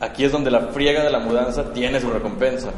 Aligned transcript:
Aquí 0.00 0.24
es 0.24 0.32
donde 0.32 0.50
la 0.50 0.68
friega 0.68 1.02
de 1.02 1.10
la 1.10 1.18
mudanza 1.18 1.72
tiene 1.72 2.00
su 2.00 2.10
recompensa. 2.10 2.70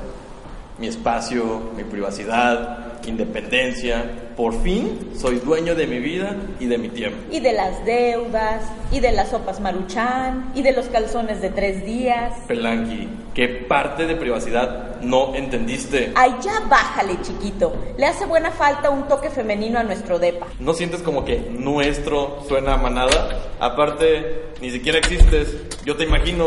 Mi 0.78 0.86
espacio, 0.86 1.60
mi 1.76 1.84
privacidad, 1.84 2.90
independencia. 3.06 4.04
Por 4.36 4.54
fin 4.62 5.10
soy 5.14 5.36
dueño 5.36 5.74
de 5.74 5.86
mi 5.86 5.98
vida 5.98 6.36
y 6.58 6.66
de 6.66 6.78
mi 6.78 6.88
tiempo. 6.88 7.18
Y 7.30 7.40
de 7.40 7.52
las 7.52 7.84
deudas, 7.84 8.64
y 8.90 9.00
de 9.00 9.12
las 9.12 9.30
sopas 9.30 9.60
maruchan, 9.60 10.50
y 10.54 10.62
de 10.62 10.72
los 10.72 10.86
calzones 10.86 11.42
de 11.42 11.50
tres 11.50 11.84
días. 11.84 12.32
Pelanqui, 12.46 13.08
¿qué 13.34 13.48
parte 13.48 14.06
de 14.06 14.16
privacidad 14.16 15.00
no 15.02 15.34
entendiste? 15.34 16.12
Ay, 16.14 16.34
ya 16.42 16.60
bájale, 16.68 17.20
chiquito. 17.20 17.74
Le 17.98 18.06
hace 18.06 18.24
buena 18.24 18.50
falta 18.50 18.88
un 18.88 19.08
toque 19.08 19.28
femenino 19.28 19.78
a 19.78 19.82
nuestro 19.82 20.18
depa. 20.18 20.46
¿No 20.58 20.72
sientes 20.72 21.02
como 21.02 21.24
que 21.24 21.38
nuestro 21.50 22.42
suena 22.48 22.74
a 22.74 22.76
manada? 22.78 23.50
Aparte, 23.60 24.52
ni 24.62 24.70
siquiera 24.70 24.98
existes. 24.98 25.56
Yo 25.84 25.96
te 25.96 26.04
imagino. 26.04 26.46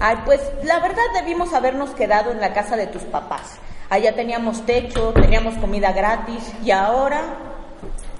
Ay, 0.00 0.16
pues 0.24 0.40
la 0.64 0.78
verdad 0.80 1.02
debimos 1.14 1.52
habernos 1.52 1.90
quedado 1.90 2.30
en 2.30 2.40
la 2.40 2.52
casa 2.52 2.76
de 2.76 2.86
tus 2.86 3.02
papás. 3.02 3.58
Allá 3.90 4.14
teníamos 4.14 4.64
techo, 4.66 5.12
teníamos 5.12 5.54
comida 5.58 5.92
gratis 5.92 6.52
y 6.64 6.70
ahora... 6.70 7.22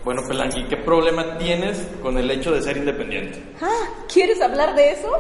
Bueno, 0.05 0.23
Pelanqui, 0.27 0.65
¿qué 0.69 0.77
problema 0.77 1.37
tienes 1.39 1.87
con 2.03 2.17
el 2.17 2.31
hecho 2.31 2.53
de 2.53 2.62
ser 2.62 2.79
independiente? 2.79 3.43
Ah, 3.61 4.05
¿quieres 4.12 4.41
hablar 4.41 4.75
de 4.75 4.93
eso? 4.93 5.11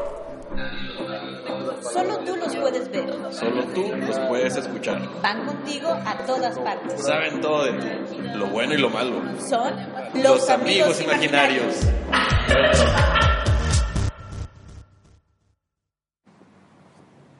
Solo 1.92 2.18
tú 2.20 2.36
los 2.36 2.56
puedes 2.56 2.90
ver. 2.90 3.08
Solo 3.30 3.64
tú 3.74 3.84
los 3.94 4.18
puedes 4.20 4.56
escuchar. 4.56 5.00
Van 5.22 5.44
contigo 5.46 5.88
a 5.88 6.16
todas 6.26 6.58
partes. 6.58 7.02
Saben 7.04 7.40
todo 7.40 7.64
de 7.64 7.72
ti, 7.72 7.88
lo 8.34 8.46
bueno 8.48 8.74
y 8.74 8.78
lo 8.78 8.90
malo. 8.90 9.20
Son 9.48 9.74
Los, 10.14 10.48
amigos, 10.48 11.00
imaginarios. 11.00 11.86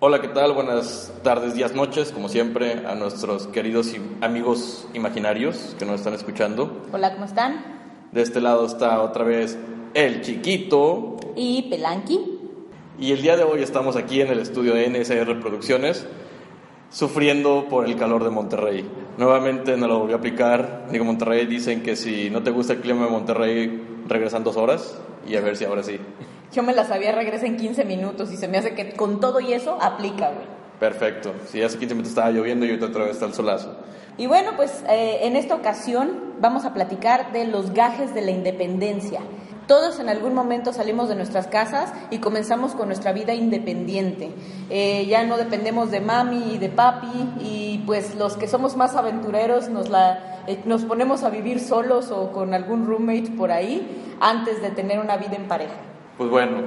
Hola, 0.01 0.21
¿qué 0.21 0.29
tal? 0.29 0.53
Buenas 0.53 1.13
tardes, 1.25 1.57
días, 1.57 1.75
noches, 1.75 2.13
como 2.13 2.29
siempre, 2.29 2.87
a 2.87 2.95
nuestros 2.95 3.49
queridos 3.49 3.93
y 3.93 4.01
amigos 4.21 4.87
imaginarios 4.95 5.75
que 5.77 5.85
nos 5.85 5.97
están 5.97 6.15
escuchando. 6.15 6.85
Hola, 6.93 7.15
¿cómo 7.15 7.25
están? 7.25 7.65
De 8.13 8.23
este 8.23 8.41
lado 8.41 8.65
está 8.65 9.03
otra 9.03 9.25
vez 9.25 9.59
el 9.95 10.21
chiquito. 10.21 11.17
Y 11.35 11.63
Pelanqui. 11.69 12.39
Y 13.01 13.11
el 13.11 13.23
día 13.23 13.37
de 13.37 13.43
hoy 13.43 13.61
estamos 13.61 13.97
aquí 13.97 14.21
en 14.21 14.29
el 14.29 14.39
estudio 14.39 14.75
de 14.75 14.89
NSR 14.89 15.41
Producciones, 15.41 16.07
sufriendo 16.91 17.67
por 17.69 17.85
el 17.85 17.97
calor 17.97 18.23
de 18.23 18.31
Monterrey. 18.31 18.89
Nuevamente 19.17 19.77
no 19.77 19.89
lo 19.89 19.99
volví 19.99 20.13
a 20.13 20.19
aplicar. 20.19 20.87
Digo, 20.93 21.05
Monterrey 21.05 21.45
dicen 21.47 21.83
que 21.83 21.97
si 21.97 22.31
no 22.31 22.45
te 22.45 22.53
gusta 22.53 22.75
el 22.75 22.83
clima 22.83 23.07
de 23.07 23.11
Monterrey, 23.11 24.05
regresan 24.07 24.45
dos 24.45 24.57
horas 24.57 24.97
y 25.27 25.35
a 25.35 25.41
ver 25.41 25.57
si 25.57 25.65
ahora 25.65 25.83
sí. 25.83 25.99
Yo 26.53 26.63
me 26.63 26.75
la 26.75 26.85
sabía, 26.85 27.13
regresa 27.13 27.47
en 27.47 27.57
15 27.57 27.85
minutos 27.85 28.33
y 28.33 28.37
se 28.37 28.49
me 28.49 28.59
hace 28.59 28.75
que 28.75 28.93
con 28.93 29.21
todo 29.21 29.41
y 29.41 29.53
eso 29.53 29.79
aplica, 29.81 30.31
güey. 30.31 30.47
Perfecto. 30.81 31.35
Si 31.49 31.63
hace 31.63 31.79
15 31.79 31.95
minutos 31.95 32.11
estaba 32.11 32.31
lloviendo 32.31 32.65
y 32.65 32.71
ahorita 32.71 32.87
otra 32.87 33.05
vez 33.05 33.13
está 33.15 33.27
el 33.27 33.35
solazo. 33.35 33.77
Y 34.17 34.27
bueno, 34.27 34.53
pues 34.57 34.85
eh, 34.89 35.21
en 35.23 35.37
esta 35.37 35.55
ocasión 35.55 36.35
vamos 36.41 36.65
a 36.65 36.73
platicar 36.73 37.33
de 37.33 37.47
los 37.47 37.73
gajes 37.73 38.15
de 38.15 38.23
la 38.23 38.31
independencia. 38.31 39.21
Todos 39.67 40.01
en 40.01 40.09
algún 40.09 40.35
momento 40.35 40.73
salimos 40.73 41.11
de 41.11 41.15
nuestras 41.15 41.47
casas 41.47 41.93
y 42.11 42.19
comenzamos 42.19 42.75
con 42.75 42.89
nuestra 42.89 43.13
vida 43.13 43.35
independiente. 43.35 44.31
Eh, 44.71 45.05
ya 45.07 45.25
no 45.25 45.37
dependemos 45.37 45.91
de 45.91 46.01
mami 46.01 46.55
y 46.55 46.59
de 46.59 46.71
papi 46.71 47.35
y 47.41 47.83
pues 47.85 48.15
los 48.15 48.37
que 48.37 48.49
somos 48.49 48.77
más 48.77 48.97
aventureros 48.97 49.69
nos, 49.69 49.91
la, 49.91 50.43
eh, 50.47 50.63
nos 50.65 50.85
ponemos 50.85 51.23
a 51.23 51.29
vivir 51.29 51.61
solos 51.61 52.11
o 52.11 52.33
con 52.33 52.55
algún 52.55 52.87
roommate 52.87 53.31
por 53.37 53.53
ahí 53.53 54.17
antes 54.21 54.63
de 54.63 54.71
tener 54.71 55.01
una 55.01 55.19
vida 55.19 55.37
en 55.37 55.49
pareja. 55.49 55.77
Pues 56.19 56.31
bueno, 56.31 56.63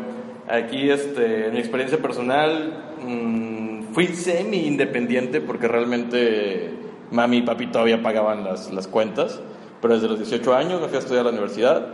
aquí 0.47 0.89
este, 0.89 1.47
en 1.47 1.53
mi 1.53 1.59
experiencia 1.59 2.01
personal 2.01 2.95
mmm, 3.05 3.93
fui 3.93 4.07
semi 4.07 4.65
independiente 4.65 5.41
porque 5.41 5.67
realmente 5.67 6.71
mami 7.11 7.39
y 7.39 7.41
papi 7.41 7.67
todavía 7.67 8.01
pagaban 8.01 8.45
las, 8.45 8.71
las 8.71 8.87
cuentas, 8.87 9.41
pero 9.81 9.95
desde 9.95 10.07
los 10.07 10.19
18 10.19 10.55
años 10.55 10.79
me 10.79 10.87
fui 10.87 10.95
a 10.95 10.99
estudiar 10.99 11.21
a 11.21 11.23
la 11.25 11.31
universidad 11.31 11.85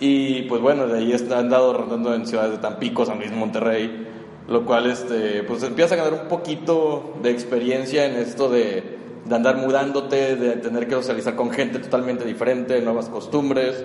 y 0.00 0.42
pues 0.42 0.62
bueno, 0.62 0.86
de 0.86 0.98
ahí 0.98 1.12
he 1.12 1.34
andado 1.34 1.74
rondando 1.74 2.14
en 2.14 2.26
ciudades 2.26 2.52
de 2.52 2.58
Tampico, 2.58 3.04
San 3.04 3.18
Luis, 3.18 3.32
Monterrey, 3.32 4.06
lo 4.48 4.64
cual 4.64 4.90
este, 4.90 5.42
pues 5.42 5.62
empieza 5.62 5.94
a 5.94 5.98
ganar 5.98 6.14
un 6.14 6.28
poquito 6.28 7.16
de 7.22 7.30
experiencia 7.30 8.06
en 8.06 8.14
esto 8.14 8.48
de, 8.48 8.82
de 9.26 9.34
andar 9.34 9.58
mudándote, 9.58 10.36
de 10.36 10.56
tener 10.56 10.88
que 10.88 10.94
socializar 10.94 11.36
con 11.36 11.50
gente 11.50 11.80
totalmente 11.80 12.24
diferente, 12.24 12.80
nuevas 12.80 13.10
costumbres, 13.10 13.84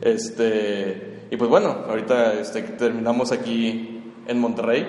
este, 0.00 1.13
y 1.34 1.36
pues 1.36 1.50
bueno, 1.50 1.78
ahorita 1.88 2.34
este, 2.34 2.62
terminamos 2.62 3.32
aquí 3.32 4.00
en 4.28 4.38
Monterrey. 4.38 4.86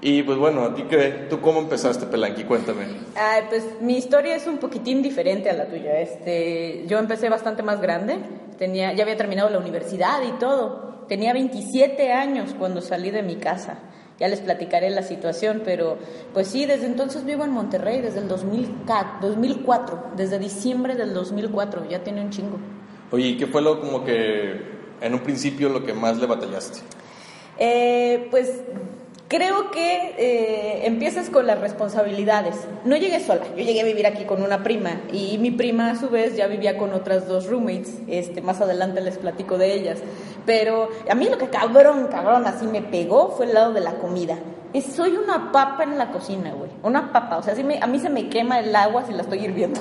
Y 0.00 0.22
pues 0.22 0.38
bueno, 0.38 0.62
¿a 0.62 0.74
ti 0.74 0.84
qué? 0.88 1.26
¿Tú 1.28 1.42
cómo 1.42 1.60
empezaste, 1.60 2.06
Pelanqui? 2.06 2.44
Cuéntame. 2.44 2.86
Ay, 3.14 3.42
pues 3.50 3.66
mi 3.82 3.98
historia 3.98 4.34
es 4.34 4.46
un 4.46 4.56
poquitín 4.56 5.02
diferente 5.02 5.50
a 5.50 5.52
la 5.52 5.66
tuya. 5.66 6.00
Este, 6.00 6.86
yo 6.86 6.98
empecé 6.98 7.28
bastante 7.28 7.62
más 7.62 7.82
grande, 7.82 8.16
tenía, 8.56 8.94
ya 8.94 9.02
había 9.02 9.18
terminado 9.18 9.50
la 9.50 9.58
universidad 9.58 10.22
y 10.26 10.38
todo. 10.38 11.04
Tenía 11.06 11.34
27 11.34 12.12
años 12.14 12.54
cuando 12.58 12.80
salí 12.80 13.10
de 13.10 13.22
mi 13.22 13.36
casa. 13.36 13.80
Ya 14.18 14.28
les 14.28 14.40
platicaré 14.40 14.88
la 14.88 15.02
situación, 15.02 15.60
pero 15.66 15.98
pues 16.32 16.48
sí, 16.48 16.64
desde 16.64 16.86
entonces 16.86 17.26
vivo 17.26 17.44
en 17.44 17.50
Monterrey, 17.50 18.00
desde 18.00 18.20
el 18.20 18.28
2004, 18.28 20.12
desde 20.16 20.38
diciembre 20.38 20.94
del 20.94 21.12
2004, 21.12 21.90
ya 21.90 22.02
tiene 22.02 22.22
un 22.22 22.30
chingo. 22.30 22.56
Oye, 23.10 23.26
¿y 23.26 23.36
qué 23.36 23.46
fue 23.46 23.60
lo 23.60 23.80
como 23.80 24.02
que 24.02 24.77
en 25.00 25.14
un 25.14 25.20
principio 25.20 25.68
lo 25.68 25.84
que 25.84 25.94
más 25.94 26.18
le 26.18 26.26
batallaste? 26.26 26.80
Eh, 27.58 28.28
pues 28.30 28.62
creo 29.28 29.70
que 29.70 30.14
eh, 30.18 30.86
empiezas 30.86 31.28
con 31.30 31.46
las 31.46 31.60
responsabilidades. 31.60 32.56
No 32.84 32.96
llegué 32.96 33.20
sola, 33.20 33.42
yo 33.56 33.64
llegué 33.64 33.82
a 33.82 33.84
vivir 33.84 34.06
aquí 34.06 34.24
con 34.24 34.42
una 34.42 34.62
prima 34.62 35.00
y 35.12 35.38
mi 35.38 35.50
prima 35.50 35.90
a 35.90 35.96
su 35.96 36.08
vez 36.08 36.36
ya 36.36 36.46
vivía 36.46 36.78
con 36.78 36.92
otras 36.92 37.28
dos 37.28 37.46
roommates. 37.46 37.98
Este, 38.08 38.40
más 38.40 38.60
adelante 38.60 39.00
les 39.00 39.18
platico 39.18 39.58
de 39.58 39.74
ellas. 39.74 39.98
Pero 40.46 40.88
a 41.08 41.14
mí 41.14 41.28
lo 41.28 41.38
que 41.38 41.48
cabrón, 41.48 42.08
cabrón, 42.10 42.46
así 42.46 42.66
me 42.66 42.82
pegó 42.82 43.30
fue 43.36 43.46
el 43.46 43.54
lado 43.54 43.72
de 43.72 43.80
la 43.80 43.94
comida. 43.94 44.38
Es, 44.72 44.84
soy 44.84 45.12
una 45.16 45.50
papa 45.50 45.82
en 45.84 45.98
la 45.98 46.10
cocina, 46.10 46.52
güey. 46.52 46.70
Una 46.82 47.12
papa. 47.12 47.38
O 47.38 47.42
sea, 47.42 47.54
me, 47.64 47.78
a 47.80 47.86
mí 47.86 47.98
se 47.98 48.10
me 48.10 48.28
quema 48.28 48.60
el 48.60 48.74
agua 48.74 49.04
si 49.06 49.12
la 49.12 49.22
estoy 49.22 49.40
hirviendo. 49.40 49.80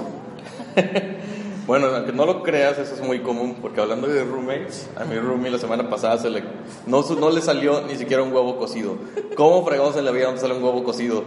Bueno, 1.67 1.87
aunque 1.87 2.13
no 2.13 2.25
lo 2.25 2.43
creas, 2.43 2.77
eso 2.77 2.93
es 2.95 3.01
muy 3.01 3.19
común, 3.19 3.57
porque 3.61 3.81
hablando 3.81 4.07
de 4.07 4.23
roommates, 4.23 4.89
a 4.95 5.03
mi 5.03 5.17
roomie 5.19 5.51
la 5.51 5.57
semana 5.57 5.89
pasada 5.89 6.17
se 6.17 6.29
le, 6.29 6.41
no, 6.85 7.01
no 7.01 7.29
le 7.29 7.41
salió 7.41 7.81
ni 7.81 7.95
siquiera 7.97 8.23
un 8.23 8.31
huevo 8.31 8.57
cocido. 8.57 8.95
¿Cómo 9.35 9.65
fregados 9.65 9.97
en 9.97 10.05
la 10.05 10.11
vida 10.11 10.31
no 10.31 10.37
sale 10.37 10.53
un 10.55 10.63
huevo 10.63 10.81
cocido? 10.85 11.25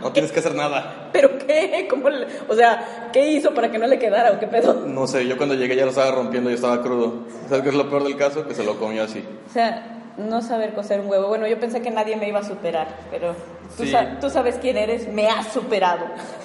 No 0.00 0.12
tienes 0.12 0.30
que 0.30 0.38
hacer 0.38 0.54
nada. 0.54 1.08
¿Pero 1.12 1.36
qué? 1.38 1.88
¿Cómo 1.90 2.08
le- 2.08 2.28
o 2.48 2.54
sea, 2.54 3.10
¿qué 3.12 3.32
hizo 3.32 3.52
para 3.52 3.72
que 3.72 3.78
no 3.78 3.88
le 3.88 3.98
quedara 3.98 4.30
o 4.30 4.38
qué 4.38 4.46
pedo? 4.46 4.74
No 4.86 5.08
sé, 5.08 5.26
yo 5.26 5.36
cuando 5.36 5.56
llegué 5.56 5.74
ya 5.74 5.82
lo 5.84 5.90
estaba 5.90 6.12
rompiendo 6.12 6.50
y 6.50 6.54
estaba 6.54 6.80
crudo. 6.82 7.24
¿Sabes 7.48 7.64
qué 7.64 7.70
es 7.70 7.74
lo 7.74 7.90
peor 7.90 8.04
del 8.04 8.16
caso? 8.16 8.46
Que 8.46 8.54
se 8.54 8.62
lo 8.64 8.76
comió 8.78 9.02
así. 9.02 9.24
O 9.48 9.52
sea, 9.52 9.96
no 10.16 10.40
saber 10.40 10.72
coser 10.74 11.00
un 11.00 11.08
huevo. 11.10 11.26
Bueno, 11.26 11.48
yo 11.48 11.58
pensé 11.58 11.82
que 11.82 11.90
nadie 11.90 12.14
me 12.16 12.28
iba 12.28 12.38
a 12.38 12.44
superar, 12.44 12.86
pero 13.10 13.34
tú, 13.76 13.82
Sí. 13.84 13.90
sa- 13.90 14.20
tú 14.20 14.30
sabes 14.30 14.56
quién 14.60 14.76
eres, 14.76 15.08
me 15.12 15.28
has 15.28 15.48
superado. 15.52 16.04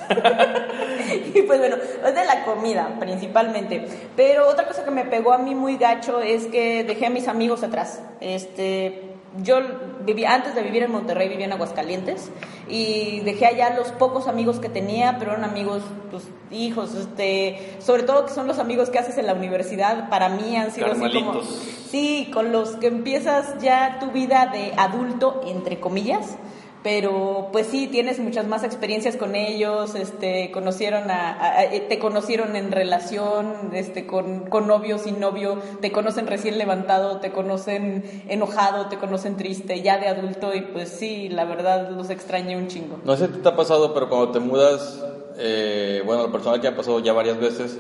y 1.34 1.42
pues 1.42 1.60
bueno, 1.60 1.76
es 1.76 2.16
de 2.16 2.26
la 2.26 2.44
comida 2.46 2.98
principalmente. 3.00 3.88
Pero 4.16 4.48
otra 4.48 4.68
cosa 4.68 4.84
que 4.84 4.92
me 4.92 5.06
pegó 5.06 5.34
a 5.34 5.38
mí 5.38 5.56
muy 5.56 5.78
gacho 5.78 6.22
es 6.22 6.46
que 6.48 6.84
dejé 6.84 7.08
a 7.08 7.10
mis 7.10 7.28
amigos 7.28 7.64
atrás. 7.64 8.02
Este, 8.20 9.16
yo 9.44 9.60
vivía, 10.06 10.34
antes 10.34 10.56
de 10.56 10.62
vivir 10.62 10.84
en 10.84 10.92
Monterrey 10.92 11.28
vivía 11.28 11.46
en 11.46 11.54
Aguascalientes 11.54 12.32
y 12.70 13.20
dejé 13.22 13.48
allá 13.48 13.76
los 13.76 13.92
pocos 13.92 14.28
amigos 14.28 14.60
que 14.60 14.70
tenía, 14.70 15.18
pero 15.20 15.32
eran 15.32 15.44
amigos, 15.44 15.84
pues, 16.12 16.24
hijos, 16.52 16.96
este, 16.96 17.76
sobre 17.80 18.04
todo 18.04 18.26
que 18.26 18.34
son 18.34 18.48
los 18.48 18.60
amigos 18.60 18.90
que 18.90 19.00
haces 19.00 19.18
en 19.18 19.28
la 19.28 19.34
universidad, 19.34 20.10
para 20.10 20.30
mí 20.30 20.56
han 20.56 20.72
sido 20.72 20.92
así 20.92 21.12
como, 21.12 21.42
sí, 21.42 22.30
con 22.34 22.52
los 22.52 22.72
que 22.78 22.88
empiezas 22.88 23.62
ya 23.62 23.98
tu 24.00 24.12
vida 24.12 24.50
de 24.54 24.74
adulto, 24.78 25.42
entre 25.46 25.80
comillas, 25.80 26.38
pero 26.86 27.50
pues 27.52 27.66
sí, 27.66 27.88
tienes 27.88 28.20
muchas 28.20 28.46
más 28.46 28.64
experiencias 28.64 29.18
con 29.18 29.34
ellos, 29.34 29.96
este, 29.96 30.52
conocieron 30.52 31.10
a, 31.10 31.64
eh, 31.64 31.80
te 31.90 31.98
conocieron 31.98 32.56
en 32.56 32.72
relación, 32.72 33.72
este, 33.74 34.06
con, 34.06 34.42
con 34.52 34.68
novio, 34.68 35.00
sin 35.00 35.20
novio, 35.20 35.58
te 35.82 35.92
conocen 35.92 36.28
recién 36.28 36.60
levantado, 36.60 37.20
te 37.22 37.32
conocen 37.32 38.04
enojado, 38.28 38.86
te 38.86 39.00
conocen 39.00 39.36
triste, 39.36 39.82
ya 39.82 39.98
de 39.98 40.10
adulto, 40.10 40.54
y 40.54 40.62
pues 40.62 40.90
sí, 40.90 41.28
la 41.28 41.46
verdad 41.46 41.90
los 41.90 42.12
extrañé 42.12 42.56
un 42.56 42.68
chingo. 42.68 43.00
No 43.04 43.18
sé 43.18 43.30
si 43.30 43.40
te 43.40 43.50
ha 43.50 43.56
pasado, 43.56 43.96
pero 43.96 44.08
cuando 44.08 44.30
te 44.30 44.40
mudas, 44.40 45.04
eh, 45.40 46.04
bueno, 46.06 46.28
la 46.28 46.32
persona 46.32 46.62
que 46.62 46.68
ha 46.68 46.76
pasado 46.76 47.00
ya 47.00 47.14
varias 47.14 47.40
veces, 47.40 47.80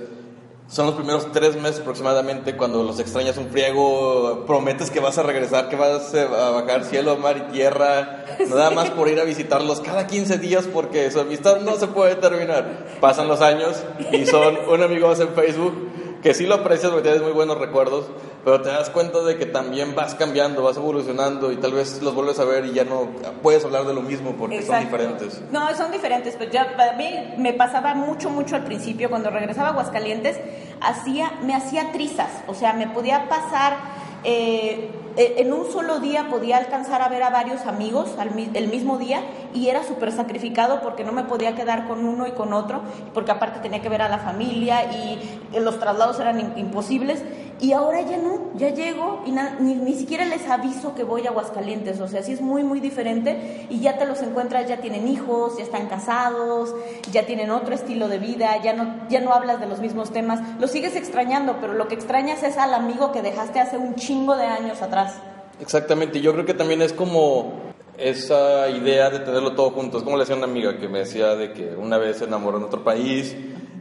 son 0.67 0.87
los 0.87 0.95
primeros 0.95 1.31
tres 1.31 1.55
meses 1.61 1.81
aproximadamente 1.81 2.57
cuando 2.57 2.83
los 2.83 2.99
extrañas 2.99 3.37
un 3.37 3.49
friego, 3.49 4.45
prometes 4.47 4.89
que 4.89 4.99
vas 4.99 5.17
a 5.17 5.23
regresar, 5.23 5.69
que 5.69 5.75
vas 5.75 6.13
a 6.15 6.49
bajar 6.51 6.83
cielo, 6.85 7.17
mar 7.17 7.37
y 7.37 7.51
tierra, 7.51 8.25
nada 8.49 8.71
más 8.71 8.89
por 8.89 9.07
ir 9.07 9.19
a 9.19 9.23
visitarlos 9.23 9.81
cada 9.81 10.07
15 10.07 10.39
días 10.39 10.65
porque 10.71 11.11
su 11.11 11.19
amistad 11.19 11.61
no 11.61 11.75
se 11.75 11.87
puede 11.87 12.15
terminar. 12.15 12.85
Pasan 12.99 13.27
los 13.27 13.41
años 13.41 13.77
y 14.11 14.25
son 14.25 14.57
un 14.67 14.81
amigo 14.81 15.07
más 15.07 15.19
en 15.19 15.29
Facebook 15.29 15.91
que 16.25 16.33
sí 16.33 16.47
lo 16.47 16.55
aprecias 16.55 16.91
porque 16.91 17.03
tienes 17.03 17.21
muy 17.21 17.33
buenos 17.33 17.59
recuerdos, 17.59 18.07
pero 18.43 18.59
te 18.59 18.69
das 18.69 18.89
cuenta 18.89 19.21
de 19.21 19.37
que 19.37 19.45
también 19.45 19.93
vas 19.93 20.15
cambiando, 20.15 20.63
vas 20.63 20.75
evolucionando 20.75 21.51
y 21.51 21.57
tal 21.57 21.73
vez 21.73 22.01
los 22.01 22.15
vuelves 22.15 22.39
a 22.39 22.45
ver 22.45 22.65
y 22.65 22.73
ya 22.73 22.83
no 22.83 23.09
puedes 23.43 23.63
hablar 23.63 23.85
de 23.85 23.93
lo 23.93 24.01
mismo 24.01 24.31
porque 24.31 24.63
son 24.63 24.79
diferentes. 24.79 25.43
No, 25.51 25.71
son 25.77 25.91
diferentes, 25.91 26.35
pero 26.35 26.49
ya 26.49 26.63
a 26.63 26.93
mí 26.93 27.35
me 27.37 27.53
pasaba 27.53 27.93
mucho, 27.93 28.31
mucho 28.31 28.55
al 28.55 28.63
principio, 28.63 29.07
cuando 29.11 29.29
regresaba 29.29 29.67
a 29.67 29.71
Aguascalientes, 29.73 30.39
hacía, 30.81 31.31
me 31.43 31.53
hacía 31.53 31.91
trizas, 31.91 32.31
o 32.47 32.55
sea, 32.55 32.73
me 32.73 32.87
podía 32.87 33.29
pasar... 33.29 33.77
Eh, 34.23 34.89
en 35.17 35.53
un 35.53 35.71
solo 35.71 35.99
día 35.99 36.27
podía 36.29 36.57
alcanzar 36.57 37.01
a 37.01 37.09
ver 37.09 37.23
a 37.23 37.29
varios 37.29 37.65
amigos 37.65 38.09
el 38.53 38.67
mismo 38.67 38.97
día 38.97 39.21
y 39.53 39.69
era 39.69 39.83
súper 39.83 40.11
sacrificado 40.11 40.81
porque 40.81 41.03
no 41.03 41.11
me 41.11 41.23
podía 41.23 41.55
quedar 41.55 41.87
con 41.87 42.05
uno 42.05 42.27
y 42.27 42.31
con 42.31 42.53
otro, 42.53 42.81
porque 43.13 43.31
aparte 43.31 43.59
tenía 43.59 43.81
que 43.81 43.89
ver 43.89 44.01
a 44.01 44.09
la 44.09 44.19
familia 44.19 44.91
y 44.91 45.19
los 45.59 45.79
traslados 45.79 46.19
eran 46.19 46.57
imposibles. 46.57 47.23
Y 47.61 47.71
ahora 47.71 48.01
ya 48.01 48.17
no, 48.17 48.51
ya 48.55 48.69
llego 48.69 49.23
y 49.25 49.31
ni, 49.31 49.75
ni, 49.75 49.93
siquiera 49.93 50.25
les 50.25 50.45
aviso 50.49 50.93
que 50.93 51.03
voy 51.03 51.25
a 51.25 51.29
Aguascalientes, 51.29 52.01
o 52.01 52.07
sea, 52.07 52.21
sí 52.21 52.33
es 52.33 52.41
muy, 52.41 52.63
muy 52.63 52.81
diferente 52.81 53.65
y 53.69 53.79
ya 53.79 53.97
te 53.97 54.05
los 54.05 54.21
encuentras, 54.21 54.67
ya 54.67 54.81
tienen 54.81 55.07
hijos, 55.07 55.57
ya 55.57 55.63
están 55.63 55.87
casados, 55.87 56.75
ya 57.13 57.25
tienen 57.25 57.51
otro 57.51 57.73
estilo 57.73 58.09
de 58.09 58.19
vida, 58.19 58.61
ya 58.61 58.73
no, 58.73 59.07
ya 59.09 59.21
no 59.21 59.33
hablas 59.33 59.61
de 59.61 59.67
los 59.67 59.79
mismos 59.79 60.11
temas, 60.11 60.41
los 60.59 60.71
sigues 60.71 60.97
extrañando, 60.97 61.57
pero 61.61 61.73
lo 61.73 61.87
que 61.87 61.95
extrañas 61.95 62.43
es 62.43 62.57
al 62.57 62.73
amigo 62.73 63.13
que 63.13 63.21
dejaste 63.21 63.61
hace 63.61 63.77
un 63.77 63.95
chingo 63.95 64.35
de 64.35 64.45
años 64.45 64.81
atrás. 64.81 65.15
Exactamente, 65.61 66.19
yo 66.19 66.33
creo 66.33 66.45
que 66.45 66.53
también 66.53 66.81
es 66.81 66.91
como 66.91 67.53
esa 67.97 68.69
idea 68.69 69.09
de 69.09 69.19
tenerlo 69.19 69.53
todo 69.53 69.71
junto. 69.71 69.97
Es 69.97 70.03
como 70.03 70.17
le 70.17 70.23
decía 70.23 70.35
una 70.35 70.45
amiga 70.45 70.77
que 70.77 70.87
me 70.87 70.99
decía 70.99 71.35
de 71.35 71.53
que 71.53 71.75
una 71.75 71.97
vez 71.97 72.17
se 72.17 72.25
enamoró 72.25 72.57
en 72.57 72.63
otro 72.65 72.83
país, 72.83 73.35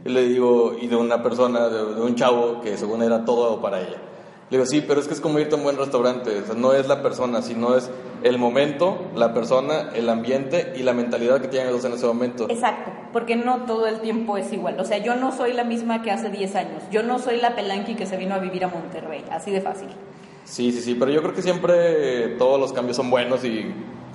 y 0.05 0.09
le 0.09 0.27
digo, 0.27 0.75
y 0.79 0.85
de 0.85 0.95
una 0.95 1.23
persona, 1.23 1.67
de, 1.67 1.99
un 1.99 2.13
chavo 2.15 2.61
que 2.61 2.77
según 2.77 3.01
era 3.01 3.25
todo 3.25 3.59
para 3.59 3.81
ella. 3.81 3.97
Le 4.51 4.57
digo, 4.57 4.65
sí, 4.67 4.85
pero 4.87 5.01
es 5.01 5.07
que 5.07 5.15
es 5.15 5.19
como 5.19 5.39
irte 5.39 5.55
a 5.55 5.57
un 5.57 5.63
buen 5.63 5.77
restaurante, 5.77 6.43
no 6.55 6.73
es 6.73 6.87
la 6.87 7.01
persona, 7.01 7.41
sino 7.41 7.75
es 7.75 7.89
el 8.21 8.37
momento, 8.37 8.99
la 9.15 9.33
persona, 9.33 9.89
el 9.95 10.07
ambiente 10.07 10.73
y 10.77 10.83
la 10.83 10.93
mentalidad 10.93 11.41
que 11.41 11.47
tienen 11.47 11.73
los 11.73 11.83
en 11.85 11.93
ese 11.93 12.05
momento. 12.05 12.47
Exacto, 12.47 12.91
porque 13.11 13.35
no 13.35 13.65
todo 13.65 13.87
el 13.87 13.99
tiempo 14.01 14.37
es 14.37 14.53
igual. 14.53 14.79
O 14.79 14.85
sea, 14.85 14.99
yo 14.99 15.15
no 15.15 15.31
soy 15.31 15.53
la 15.53 15.63
misma 15.63 16.03
que 16.03 16.11
hace 16.11 16.29
10 16.29 16.55
años, 16.55 16.83
yo 16.91 17.01
no 17.01 17.17
soy 17.17 17.37
la 17.37 17.55
pelanqui 17.55 17.95
que 17.95 18.05
se 18.05 18.15
vino 18.15 18.35
a 18.35 18.37
vivir 18.37 18.63
a 18.63 18.67
Monterrey, 18.67 19.25
así 19.31 19.49
de 19.49 19.61
fácil. 19.61 19.89
Sí, 20.43 20.71
sí, 20.71 20.81
sí, 20.81 20.93
pero 20.93 21.09
yo 21.09 21.23
creo 21.23 21.33
que 21.33 21.41
siempre 21.41 22.35
todos 22.37 22.59
los 22.59 22.71
cambios 22.71 22.95
son 22.95 23.09
buenos 23.09 23.43
y, 23.43 23.73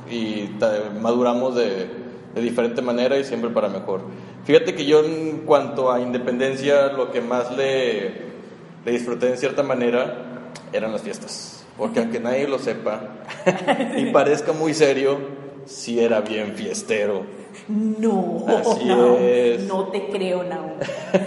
y 0.08 0.56
maduramos 1.00 1.56
de, 1.56 2.09
de, 2.35 2.41
diferente 2.41 2.82
manera 2.82 3.19
y 3.19 3.25
siempre 3.25 3.50
para 3.50 3.69
mejor. 3.69 4.03
Fíjate 4.44 4.75
que 4.75 4.85
yo 4.85 5.05
en 5.05 5.43
cuanto 5.47 5.93
a 5.93 6.00
independencia 6.00 6.88
lo 6.93 7.11
que 7.11 7.21
más 7.21 7.56
le, 7.56 8.09
le 8.85 8.93
disfruté 8.93 9.29
en 9.29 9.37
cierta 9.37 9.62
manera 9.62 10.50
eran 10.73 10.93
las 10.93 11.03
fiestas, 11.03 11.65
porque 11.77 12.00
aunque 12.00 12.21
nadie 12.21 12.49
lo 12.49 12.59
sepa 12.59 13.00
y 13.97 14.06
parezca 14.12 14.53
muy 14.53 14.75
serio, 14.75 15.19
sí 15.67 16.00
era 16.00 16.21
bien 16.21 16.55
fiestero. 16.55 17.41
No, 17.69 18.44
no, 18.85 19.19
no 19.67 19.85
te 19.88 20.09
creo, 20.09 20.43
Naum. 20.44 20.73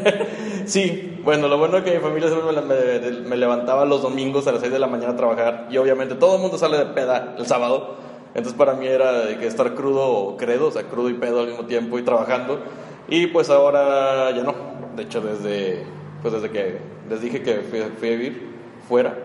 sí, 0.66 1.20
bueno, 1.24 1.48
lo 1.48 1.58
bueno 1.58 1.78
es 1.78 1.84
que 1.84 1.92
mi 1.92 2.00
familia 2.00 2.30
me, 2.30 3.12
me, 3.30 3.38
levantaba 3.38 3.86
los 3.86 4.02
domingos 4.02 4.48
a 4.48 4.52
las 4.52 4.62
6 4.62 4.74
de 4.74 4.80
la 4.80 4.88
mañana 4.88 5.14
a 5.14 5.16
trabajar 5.16 5.68
y 5.70 5.78
obviamente 5.78 6.16
todo 6.16 6.36
el 6.36 6.42
mundo 6.42 6.58
sale 6.58 6.78
de 6.78 6.86
peda 6.88 7.36
el 7.38 7.46
sábado. 7.46 7.96
Entonces 8.36 8.54
para 8.54 8.74
mí 8.74 8.88
era 8.88 9.26
de 9.26 9.38
que 9.38 9.48
estar 9.48 9.76
crudo 9.76 10.08
o 10.08 10.38
credo, 10.38 10.68
o 10.68 10.72
sea, 10.72 10.84
crudo 10.84 11.10
y 11.10 11.14
pedo 11.14 11.42
al 11.42 11.48
mismo 11.48 11.66
tiempo 11.66 12.00
y 12.00 12.04
trabajando. 12.04 12.60
Y 13.08 13.28
pues 13.28 13.50
ahora 13.50 14.32
ya 14.32 14.44
no. 14.44 14.56
De 14.96 15.04
hecho, 15.04 15.22
desde, 15.22 15.84
pues 16.22 16.34
desde 16.34 16.50
que 16.50 16.78
les 17.10 17.22
dije 17.22 17.42
que 17.42 17.62
fui, 17.62 17.80
fui 17.98 18.08
a 18.08 18.12
vivir 18.12 18.54
fuera. 18.88 19.18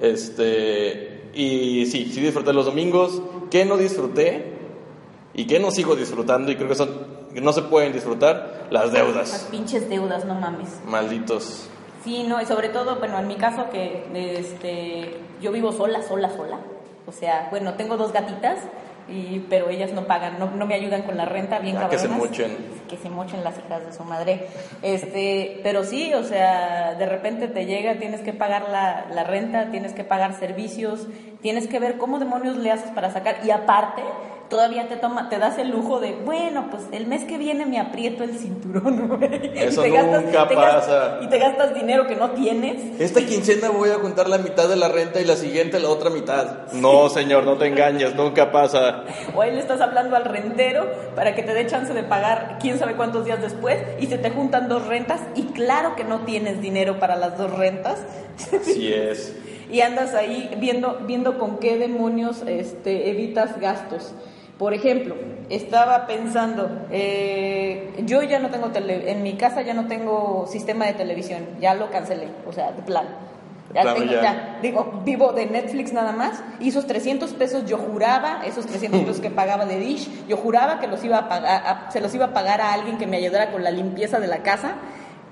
Este, 0.00 1.30
y 1.32 1.86
sí, 1.86 2.10
sí 2.12 2.20
disfruté 2.20 2.52
los 2.52 2.66
domingos. 2.66 3.22
¿Qué 3.50 3.64
no 3.64 3.76
disfruté? 3.76 4.52
¿Y 5.32 5.46
qué 5.46 5.58
no 5.58 5.70
sigo 5.70 5.96
disfrutando? 5.96 6.50
Y 6.50 6.56
creo 6.56 6.68
que 6.68 6.74
son 6.74 7.14
no 7.40 7.52
se 7.52 7.62
pueden 7.62 7.92
disfrutar, 7.92 8.66
las 8.70 8.92
deudas. 8.92 9.30
Las 9.30 9.42
pinches 9.44 9.88
deudas, 9.88 10.24
no 10.24 10.34
mames. 10.34 10.80
Malditos. 10.86 11.68
Sí, 12.04 12.24
no, 12.24 12.40
y 12.40 12.46
sobre 12.46 12.68
todo, 12.68 12.96
bueno, 12.96 13.18
en 13.18 13.26
mi 13.26 13.36
caso 13.36 13.70
que 13.70 14.04
este, 14.38 15.16
yo 15.40 15.52
vivo 15.52 15.72
sola, 15.72 16.02
sola, 16.02 16.30
sola. 16.30 16.58
O 17.06 17.12
sea, 17.12 17.48
bueno, 17.50 17.74
tengo 17.74 17.96
dos 17.96 18.12
gatitas, 18.12 18.58
y, 19.08 19.40
pero 19.50 19.68
ellas 19.68 19.92
no 19.92 20.06
pagan, 20.06 20.38
no, 20.38 20.50
no 20.50 20.66
me 20.66 20.74
ayudan 20.74 21.02
con 21.02 21.16
la 21.16 21.26
renta, 21.26 21.58
bien 21.58 21.76
ah, 21.76 21.88
Que 21.90 21.98
se 21.98 22.08
mochen. 22.08 22.56
Que 22.88 22.96
se 22.96 23.10
mochen 23.10 23.44
las 23.44 23.58
hijas 23.58 23.84
de 23.84 23.92
su 23.92 24.02
madre. 24.04 24.48
Este, 24.82 25.60
pero 25.62 25.84
sí, 25.84 26.14
o 26.14 26.22
sea, 26.22 26.94
de 26.94 27.06
repente 27.06 27.48
te 27.48 27.66
llega, 27.66 27.98
tienes 27.98 28.22
que 28.22 28.32
pagar 28.32 28.68
la, 28.70 29.06
la 29.10 29.24
renta, 29.24 29.70
tienes 29.70 29.92
que 29.92 30.04
pagar 30.04 30.34
servicios, 30.34 31.06
tienes 31.42 31.66
que 31.68 31.78
ver 31.78 31.98
cómo 31.98 32.18
demonios 32.18 32.56
le 32.56 32.70
haces 32.70 32.90
para 32.92 33.10
sacar. 33.10 33.36
Y 33.44 33.50
aparte, 33.50 34.02
todavía 34.54 34.86
te 34.86 34.94
toma, 34.94 35.28
te 35.28 35.40
das 35.40 35.58
el 35.58 35.70
lujo 35.70 35.98
de, 35.98 36.12
bueno, 36.12 36.68
pues 36.70 36.84
el 36.92 37.08
mes 37.08 37.24
que 37.24 37.38
viene 37.38 37.66
me 37.66 37.80
aprieto 37.80 38.22
el 38.22 38.38
cinturón, 38.38 39.08
güey. 39.18 39.50
Eso 39.52 39.84
nunca 39.84 40.48
pasa. 40.48 41.18
y 41.20 41.26
te 41.26 41.40
gastas 41.40 41.74
dinero 41.74 42.06
que 42.06 42.14
no 42.14 42.30
tienes. 42.30 43.00
Esta 43.00 43.20
quincena 43.26 43.70
voy 43.70 43.90
a 43.90 43.94
juntar 43.94 44.28
la 44.28 44.38
mitad 44.38 44.68
de 44.68 44.76
la 44.76 44.86
renta 44.86 45.20
y 45.20 45.24
la 45.24 45.34
siguiente 45.34 45.80
la 45.80 45.88
otra 45.88 46.08
mitad. 46.08 46.70
No, 46.72 47.08
señor, 47.08 47.42
no 47.42 47.58
te 47.58 47.66
engañes, 47.66 48.14
nunca 48.14 48.52
pasa. 48.52 49.02
O 49.34 49.42
ahí 49.42 49.50
le 49.50 49.58
estás 49.58 49.80
hablando 49.80 50.14
al 50.14 50.24
rentero 50.24 50.86
para 51.16 51.34
que 51.34 51.42
te 51.42 51.52
dé 51.52 51.66
chance 51.66 51.92
de 51.92 52.04
pagar 52.04 52.58
quién 52.60 52.78
sabe 52.78 52.94
cuántos 52.94 53.24
días 53.24 53.42
después 53.42 53.78
y 53.98 54.06
se 54.06 54.18
te 54.18 54.30
juntan 54.30 54.68
dos 54.68 54.86
rentas 54.86 55.20
y 55.34 55.46
claro 55.46 55.96
que 55.96 56.04
no 56.04 56.20
tienes 56.20 56.60
dinero 56.60 57.00
para 57.00 57.16
las 57.16 57.36
dos 57.36 57.50
rentas. 57.50 57.98
Así 58.52 58.92
es. 58.92 59.34
y 59.68 59.80
andas 59.80 60.14
ahí 60.14 60.48
viendo, 60.60 61.00
viendo 61.08 61.40
con 61.40 61.58
qué 61.58 61.76
demonios 61.76 62.44
este, 62.46 63.10
evitas 63.10 63.58
gastos. 63.58 64.14
Por 64.58 64.72
ejemplo, 64.72 65.16
estaba 65.50 66.06
pensando, 66.06 66.86
eh, 66.90 67.92
yo 68.06 68.22
ya 68.22 68.38
no 68.38 68.50
tengo 68.50 68.68
tele, 68.68 69.10
en 69.10 69.22
mi 69.24 69.34
casa 69.34 69.62
ya 69.62 69.74
no 69.74 69.88
tengo 69.88 70.46
sistema 70.48 70.86
de 70.86 70.92
televisión, 70.92 71.44
ya 71.60 71.74
lo 71.74 71.90
cancelé, 71.90 72.28
o 72.46 72.52
sea, 72.52 72.70
de 72.70 72.82
plan. 72.82 73.06
Ya 73.74 73.94
tengo, 73.94 74.12
ya. 74.12 74.60
digo, 74.62 75.02
vivo 75.04 75.32
de 75.32 75.46
Netflix 75.46 75.92
nada 75.92 76.12
más, 76.12 76.40
y 76.60 76.68
esos 76.68 76.86
300 76.86 77.32
pesos 77.32 77.64
yo 77.66 77.78
juraba, 77.78 78.42
esos 78.46 78.66
300 78.66 79.00
pesos 79.00 79.20
que 79.20 79.30
pagaba 79.30 79.66
de 79.66 79.80
Dish, 79.80 80.08
yo 80.28 80.36
juraba 80.36 80.78
que 80.78 80.86
los 80.86 81.02
iba 81.02 81.18
a 81.18 81.28
pagar, 81.28 81.88
se 81.90 82.00
los 82.00 82.14
iba 82.14 82.26
a 82.26 82.32
pagar 82.32 82.60
a 82.60 82.72
alguien 82.72 82.96
que 82.96 83.08
me 83.08 83.16
ayudara 83.16 83.50
con 83.50 83.64
la 83.64 83.72
limpieza 83.72 84.20
de 84.20 84.28
la 84.28 84.44
casa, 84.44 84.76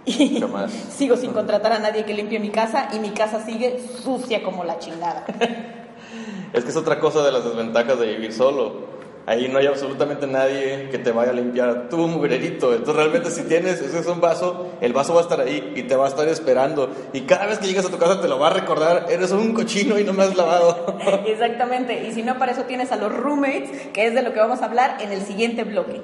y 0.05 0.43
sigo 0.91 1.17
sin 1.17 1.33
contratar 1.33 1.75
a 1.75 1.79
nadie 1.79 2.05
que 2.05 2.15
limpie 2.15 2.41
mi 2.41 2.51
casa, 2.51 2.89
y 2.93 2.99
mi 2.99 3.11
casa 3.11 3.45
sigue 3.45 3.79
sucia 4.03 4.43
como 4.43 4.65
la 4.65 4.81
chingada. 4.81 5.25
es 6.53 6.65
que 6.65 6.71
es 6.71 6.77
otra 6.77 6.99
cosa 6.99 7.23
de 7.23 7.31
las 7.31 7.45
desventajas 7.45 8.01
de 8.01 8.07
vivir 8.07 8.33
solo 8.33 9.02
Ahí 9.27 9.49
no 9.49 9.59
hay 9.59 9.67
absolutamente 9.67 10.27
nadie 10.27 10.89
que 10.91 10.99
te 10.99 11.13
vaya 11.13 11.31
a 11.31 11.35
limpiar 11.35 11.89
tu 11.89 11.97
mugrerito. 12.09 12.73
Entonces 12.75 12.97
realmente 12.97 13.31
si 13.31 13.43
tienes, 13.45 13.81
ese 13.81 14.01
es 14.01 14.07
un 14.07 14.21
vaso, 14.21 14.73
el 14.81 14.93
vaso 14.93 15.15
va 15.15 15.21
a 15.21 15.23
estar 15.23 15.41
ahí 15.41 15.73
y 15.77 15.83
te 15.85 15.95
va 15.95 16.07
a 16.07 16.09
estar 16.09 16.27
esperando. 16.29 16.91
Y 17.13 17.23
cada 17.23 17.47
vez 17.47 17.59
que 17.59 17.69
llegas 17.69 17.87
a 17.87 17.91
tu 17.91 17.99
casa 17.99 18.21
te 18.21 18.29
lo 18.29 18.39
va 18.39 18.49
a 18.49 18.53
recordar, 18.53 19.07
eres 19.11 19.31
un 19.31 19.55
cochino 19.55 19.99
y 19.99 20.05
no 20.05 20.13
me 20.13 20.25
has 20.25 20.37
lavado. 20.37 20.99
Exactamente. 21.27 22.07
Y 22.09 22.13
si 22.13 22.23
no, 22.23 22.39
para 22.39 22.53
eso 22.53 22.63
tienes 22.65 22.91
a 22.91 22.97
los 22.97 23.13
roommates, 23.15 23.89
que 23.93 24.07
es 24.07 24.15
de 24.15 24.23
lo 24.23 24.33
que 24.33 24.41
vamos 24.41 24.61
a 24.63 24.65
hablar 24.65 24.97
en 25.01 25.13
el 25.13 25.23
siguiente 25.23 25.65
bloque. 25.65 26.01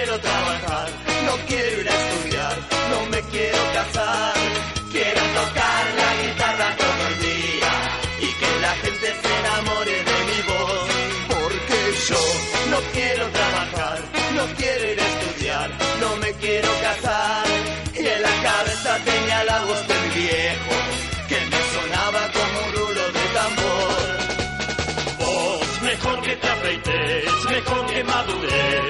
Quiero 0.00 0.18
trabajar, 0.20 0.88
no 1.26 1.36
quiero 1.46 1.80
ir 1.82 1.88
a 1.88 1.94
estudiar, 1.94 2.56
no 2.90 3.06
me 3.10 3.20
quiero 3.32 3.58
casar. 3.74 4.34
Quiero 4.92 5.20
tocar 5.40 5.82
la 6.00 6.10
guitarra 6.22 6.76
todo 6.76 7.02
el 7.10 7.16
día 7.20 7.72
y 8.26 8.28
que 8.40 8.60
la 8.60 8.72
gente 8.82 9.06
se 9.22 9.30
enamore 9.40 9.96
de 10.08 10.18
mi 10.28 10.40
voz, 10.50 10.88
porque 11.28 11.78
yo 12.08 12.22
no 12.70 12.78
quiero 12.94 13.24
trabajar, 13.30 13.98
no 14.36 14.44
quiero 14.56 14.92
ir 14.92 15.00
a 15.00 15.06
estudiar, 15.06 15.70
no 16.00 16.16
me 16.16 16.32
quiero 16.34 16.68
casar. 16.80 17.44
Y 17.94 18.06
en 18.06 18.22
la 18.22 18.34
cabeza 18.48 18.98
tenía 19.04 19.44
la 19.44 19.60
voz 19.66 19.88
de 19.88 19.94
mi 20.00 20.14
viejo, 20.22 20.74
que 21.28 21.40
me 21.52 21.60
sonaba 21.74 22.22
como 22.36 22.56
un 22.66 22.72
rulo 22.78 23.04
de 23.16 23.24
tambor. 23.38 24.00
Vos, 25.20 25.82
mejor 25.82 26.22
que 26.22 26.36
te 26.36 26.48
afeites, 26.48 27.44
mejor 27.50 27.86
que 27.86 28.04
madures, 28.04 28.89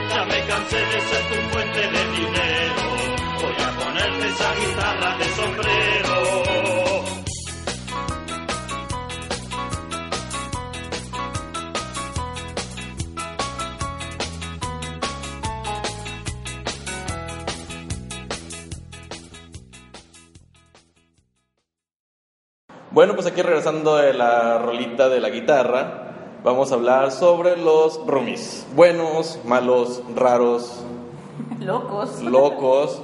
Bueno, 22.91 23.15
pues 23.15 23.25
aquí 23.27 23.41
regresando 23.41 23.95
de 23.97 24.13
la 24.13 24.57
rolita 24.57 25.07
de 25.07 25.21
la 25.21 25.29
guitarra, 25.29 26.11
vamos 26.43 26.71
a 26.71 26.75
hablar 26.75 27.11
sobre 27.11 27.55
los 27.55 28.05
roomies. 28.05 28.67
Buenos, 28.75 29.39
malos, 29.45 30.03
raros, 30.15 30.83
Locos. 31.59 32.21
locos. 32.21 33.01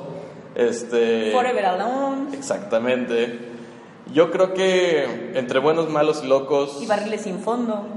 Este. 0.56 1.32
Forever 1.32 1.66
Alone. 1.66 2.36
Exactamente. 2.36 3.40
Yo 4.12 4.32
creo 4.32 4.54
que 4.54 5.32
entre 5.36 5.60
buenos, 5.60 5.90
malos 5.90 6.22
y 6.24 6.28
locos. 6.28 6.82
Y 6.82 6.86
barriles 6.86 7.22
sin 7.22 7.40
fondo. 7.40 7.88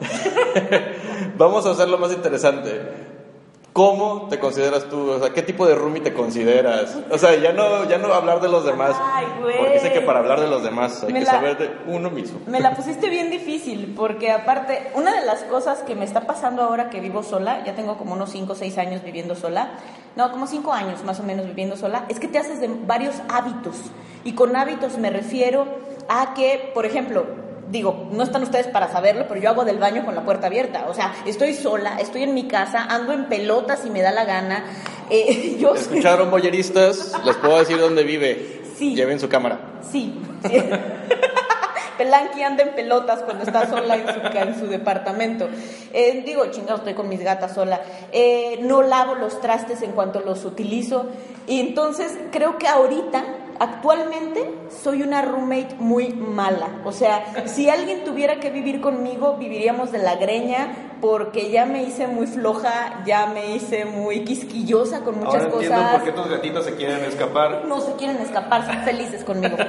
Vamos 1.38 1.66
a 1.66 1.70
hacerlo 1.70 1.99
más 1.99 2.12
interesante. 2.12 3.10
¿Cómo 3.80 4.26
te 4.28 4.38
consideras 4.38 4.84
tú? 4.90 5.10
O 5.12 5.18
sea, 5.18 5.30
¿qué 5.32 5.40
tipo 5.40 5.66
de 5.66 5.75
roomie 5.75 6.02
te 6.02 6.12
consideras? 6.12 6.99
O 7.10 7.16
sea, 7.16 7.34
ya 7.37 7.54
no, 7.54 7.88
ya 7.88 7.96
no 7.96 8.12
hablar 8.12 8.42
de 8.42 8.49
los 8.50 8.66
demás. 8.66 8.94
Ay, 9.00 9.25
güey. 9.40 9.56
Porque 9.56 9.78
sé 9.80 9.90
que 9.90 10.02
para 10.02 10.18
hablar 10.18 10.38
de 10.38 10.49
los 10.49 10.62
demás 10.62 11.02
hay 11.02 11.14
Me 11.14 11.20
que 11.20 11.25
la- 11.25 11.30
saber 11.30 11.56
de 11.56 11.70
uno 11.87 12.10
mismo. 12.10 12.40
Me 12.46 12.60
la 12.60 12.76
pusiste 12.76 13.08
bien 13.08 13.30
difícil, 13.30 13.94
porque 13.96 14.32
aparte, 14.32 14.90
una 14.94 15.18
de 15.18 15.25
las 15.25 15.44
cosas 15.44 15.78
que 15.78 15.94
me 15.94 16.04
está 16.04 16.26
pasando 16.26 16.60
ahora 16.62 16.90
que 16.90 17.00
vivo 17.00 17.22
sola, 17.22 17.64
ya 17.64 17.75
tengo 17.75 17.96
como 17.96 18.12
unos 18.12 18.28
5 18.32 18.52
o 18.52 18.54
6 18.54 18.76
años 18.76 19.02
viviendo 19.02 19.34
sola, 19.34 19.70
no, 20.14 20.30
como 20.30 20.46
5 20.46 20.75
años 20.75 21.02
más 21.04 21.18
o 21.18 21.22
menos 21.22 21.46
viviendo 21.46 21.75
sola, 21.78 22.04
es 22.10 22.20
que 22.20 22.28
te 22.28 22.37
haces 22.38 22.60
de 22.60 22.68
varios 22.87 23.14
hábitos. 23.30 23.76
Y 24.25 24.34
con 24.34 24.56
hábitos 24.56 24.99
me 24.99 25.08
refiero 25.08 25.64
a 26.06 26.34
que, 26.34 26.70
por 26.75 26.84
ejemplo, 26.84 27.25
digo, 27.71 28.09
no 28.12 28.23
están 28.23 28.43
ustedes 28.43 28.67
para 28.67 28.91
saberlo, 28.91 29.27
pero 29.29 29.41
yo 29.41 29.50
hago 29.50 29.65
del 29.65 29.79
baño 29.79 30.05
con 30.05 30.15
la 30.15 30.25
puerta 30.25 30.49
abierta. 30.49 30.87
O 30.89 30.95
sea, 30.95 31.15
estoy 31.27 31.55
sola, 31.55 31.99
estoy 31.99 32.25
en 32.25 32.35
mi 32.35 32.49
casa, 32.49 32.85
ando 32.85 33.12
en 33.12 33.29
pelotas 33.29 33.81
si 33.81 33.91
me 33.91 34.03
da 34.03 34.12
la 34.12 34.25
gana. 34.25 34.65
Eh, 35.12 35.57
yo 35.59 35.75
¿Escucharon 35.75 36.31
boyeristas? 36.31 37.15
Les 37.25 37.35
puedo 37.35 37.59
decir 37.59 37.81
dónde 37.81 38.05
vive. 38.05 38.62
Sí. 38.79 38.95
Lleven 38.95 39.19
su 39.19 39.29
cámara. 39.29 39.59
Sí. 39.91 40.15
sí. 40.49 40.57
Pelanqui 42.00 42.43
anda 42.43 42.62
en 42.62 42.75
pelotas 42.75 43.21
cuando 43.25 43.45
está 43.45 43.69
sola 43.69 43.95
en 43.95 44.07
su, 44.07 44.39
en 44.39 44.59
su 44.59 44.69
departamento. 44.69 45.50
Eh, 45.93 46.23
digo, 46.25 46.47
chingado, 46.47 46.77
estoy 46.79 46.95
con 46.95 47.11
mis 47.11 47.21
gatas 47.21 47.55
sola. 47.55 47.79
Eh, 48.11 48.59
no 48.62 48.81
lavo 48.81 49.17
los 49.17 49.39
trastes 49.43 49.83
en 49.83 49.93
cuanto 49.93 50.21
los 50.21 50.47
utilizo. 50.47 51.11
Y 51.47 51.61
entonces 51.61 52.17
creo 52.31 52.57
que 52.57 52.69
ahorita, 52.69 53.23
actualmente, 53.61 54.52
soy 54.83 55.02
una 55.02 55.23
roommate 55.23 55.76
muy 55.79 56.09
mala. 56.09 56.81
O 56.85 56.90
sea, 56.90 57.47
si 57.47 57.71
alguien 57.71 58.02
tuviera 58.05 58.40
que 58.40 58.50
vivir 58.50 58.81
conmigo, 58.81 59.37
viviríamos 59.37 59.93
de 59.93 59.99
la 59.99 60.17
greña 60.17 60.89
porque 61.00 61.50
ya 61.50 61.66
me 61.66 61.83
hice 61.83 62.07
muy 62.07 62.26
floja, 62.26 63.02
ya 63.07 63.26
me 63.26 63.54
hice 63.57 63.85
muy 63.85 64.25
quisquillosa 64.25 65.00
con 65.00 65.16
muchas 65.19 65.35
Ahora 65.45 65.50
cosas. 65.50 65.62
entiendo 65.71 65.90
por 65.92 66.02
qué 66.04 66.12
tus 66.12 66.28
gatitos 66.28 66.64
se 66.66 66.75
quieren 66.76 67.04
escapar. 67.04 67.62
No 67.66 67.80
se 67.80 67.92
quieren 67.95 68.19
escapar, 68.19 68.66
son 68.66 68.83
felices 68.85 69.25
conmigo. 69.25 69.57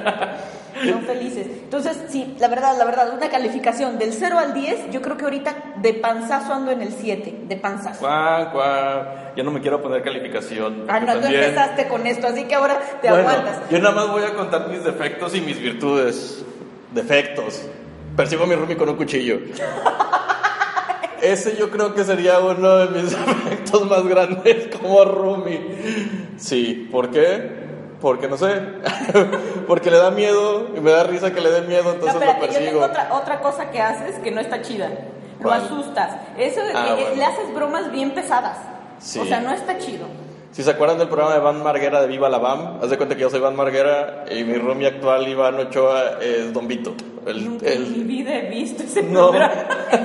Son 0.88 1.02
felices. 1.02 1.46
Entonces, 1.46 1.96
sí, 2.08 2.34
la 2.40 2.48
verdad, 2.48 2.76
la 2.76 2.84
verdad, 2.86 3.14
una 3.14 3.28
calificación 3.28 3.98
del 3.98 4.12
0 4.12 4.38
al 4.38 4.52
10, 4.54 4.90
yo 4.90 5.00
creo 5.02 5.16
que 5.18 5.24
ahorita 5.24 5.54
de 5.76 5.92
panzazo 5.94 6.54
ando 6.54 6.72
en 6.72 6.80
el 6.82 6.92
7, 6.92 7.40
de 7.46 7.56
panzazo. 7.56 8.00
Cuá, 8.00 8.48
cuá. 8.50 9.32
Yo 9.36 9.44
no 9.44 9.50
me 9.52 9.60
quiero 9.60 9.80
poner 9.82 10.02
calificación. 10.02 10.86
Ah, 10.88 10.98
no, 10.98 11.12
tú 11.14 11.20
también- 11.20 11.42
empezaste 11.44 11.86
con 11.88 12.06
esto, 12.06 12.26
así 12.26 12.44
que 12.44 12.54
ahora 12.56 12.80
te 13.00 13.10
Bueno, 13.10 13.28
aguantas. 13.28 13.70
yo 13.70 13.78
nada 13.78 13.94
más 13.94 14.10
voy 14.10 14.24
a 14.24 14.34
contar 14.34 14.66
mis 14.70 14.82
defectos 14.82 15.34
y 15.36 15.40
mis 15.42 15.60
virtudes. 15.60 16.42
Defectos. 16.90 17.62
Persigo 18.16 18.42
a 18.44 18.46
mi 18.46 18.54
roomie 18.56 18.76
con 18.76 18.88
un 18.88 18.96
cuchillo. 18.96 19.38
Ese 21.22 21.56
yo 21.56 21.70
creo 21.70 21.94
que 21.94 22.04
sería 22.04 22.38
uno 22.40 22.76
de 22.78 22.88
mis 23.00 23.10
defectos 23.26 23.88
más 23.88 24.04
grandes 24.06 24.76
como 24.76 25.04
roomie. 25.04 25.60
Sí, 26.36 26.88
¿por 26.90 27.10
qué? 27.10 27.62
Porque 28.00 28.26
no 28.28 28.36
sé. 28.36 28.60
Porque 29.68 29.90
le 29.90 29.98
da 29.98 30.10
miedo 30.10 30.68
y 30.76 30.80
me 30.80 30.90
da 30.90 31.04
risa 31.04 31.32
que 31.32 31.40
le 31.40 31.50
dé 31.50 31.62
miedo, 31.62 31.84
No, 31.84 31.90
entonces 31.92 32.14
lo 32.16 32.20
espérate, 32.20 32.46
yo 32.48 32.52
tengo 32.58 32.80
persigo. 32.80 32.84
otra, 32.84 33.14
otra 33.14 33.40
cosa 33.40 33.70
que 33.70 33.80
haces 33.80 34.16
que 34.18 34.30
no 34.32 34.40
está 34.40 34.60
chida. 34.60 34.90
Lo 35.40 35.52
asustas. 35.52 36.10
Eso 36.36 36.60
Ah, 36.74 36.88
eh, 36.90 37.00
bueno. 37.00 37.16
le 37.16 37.24
haces 37.24 37.54
bromas 37.54 37.92
bien 37.92 38.10
pesadas. 38.12 38.58
Sí. 38.98 39.20
O 39.20 39.24
sea, 39.24 39.40
no 39.40 39.52
está 39.52 39.78
chido. 39.78 40.06
Si 40.52 40.62
se 40.62 40.70
acuerdan 40.70 40.98
del 40.98 41.08
programa 41.08 41.32
de 41.34 41.40
Van 41.40 41.62
Marguera 41.62 42.00
de 42.02 42.06
Viva 42.08 42.28
la 42.28 42.36
BAM, 42.38 42.78
haz 42.82 42.90
de 42.90 42.96
cuenta 42.98 43.14
que 43.14 43.22
yo 43.22 43.30
soy 43.30 43.40
Van 43.40 43.56
Marguera 43.56 44.26
y 44.30 44.44
mi 44.44 44.54
roomie 44.54 44.86
actual, 44.86 45.26
Iván 45.26 45.54
Ochoa, 45.58 46.18
es 46.20 46.52
Don 46.52 46.68
Vito. 46.68 46.94
El, 47.24 47.44
Nunca 47.44 47.68
en 47.70 47.90
mi 47.90 47.98
el- 48.00 48.04
vida 48.04 48.36
he 48.36 48.50
visto 48.50 48.82
ese 48.82 49.02
No. 49.02 49.30
programa. 49.30 49.52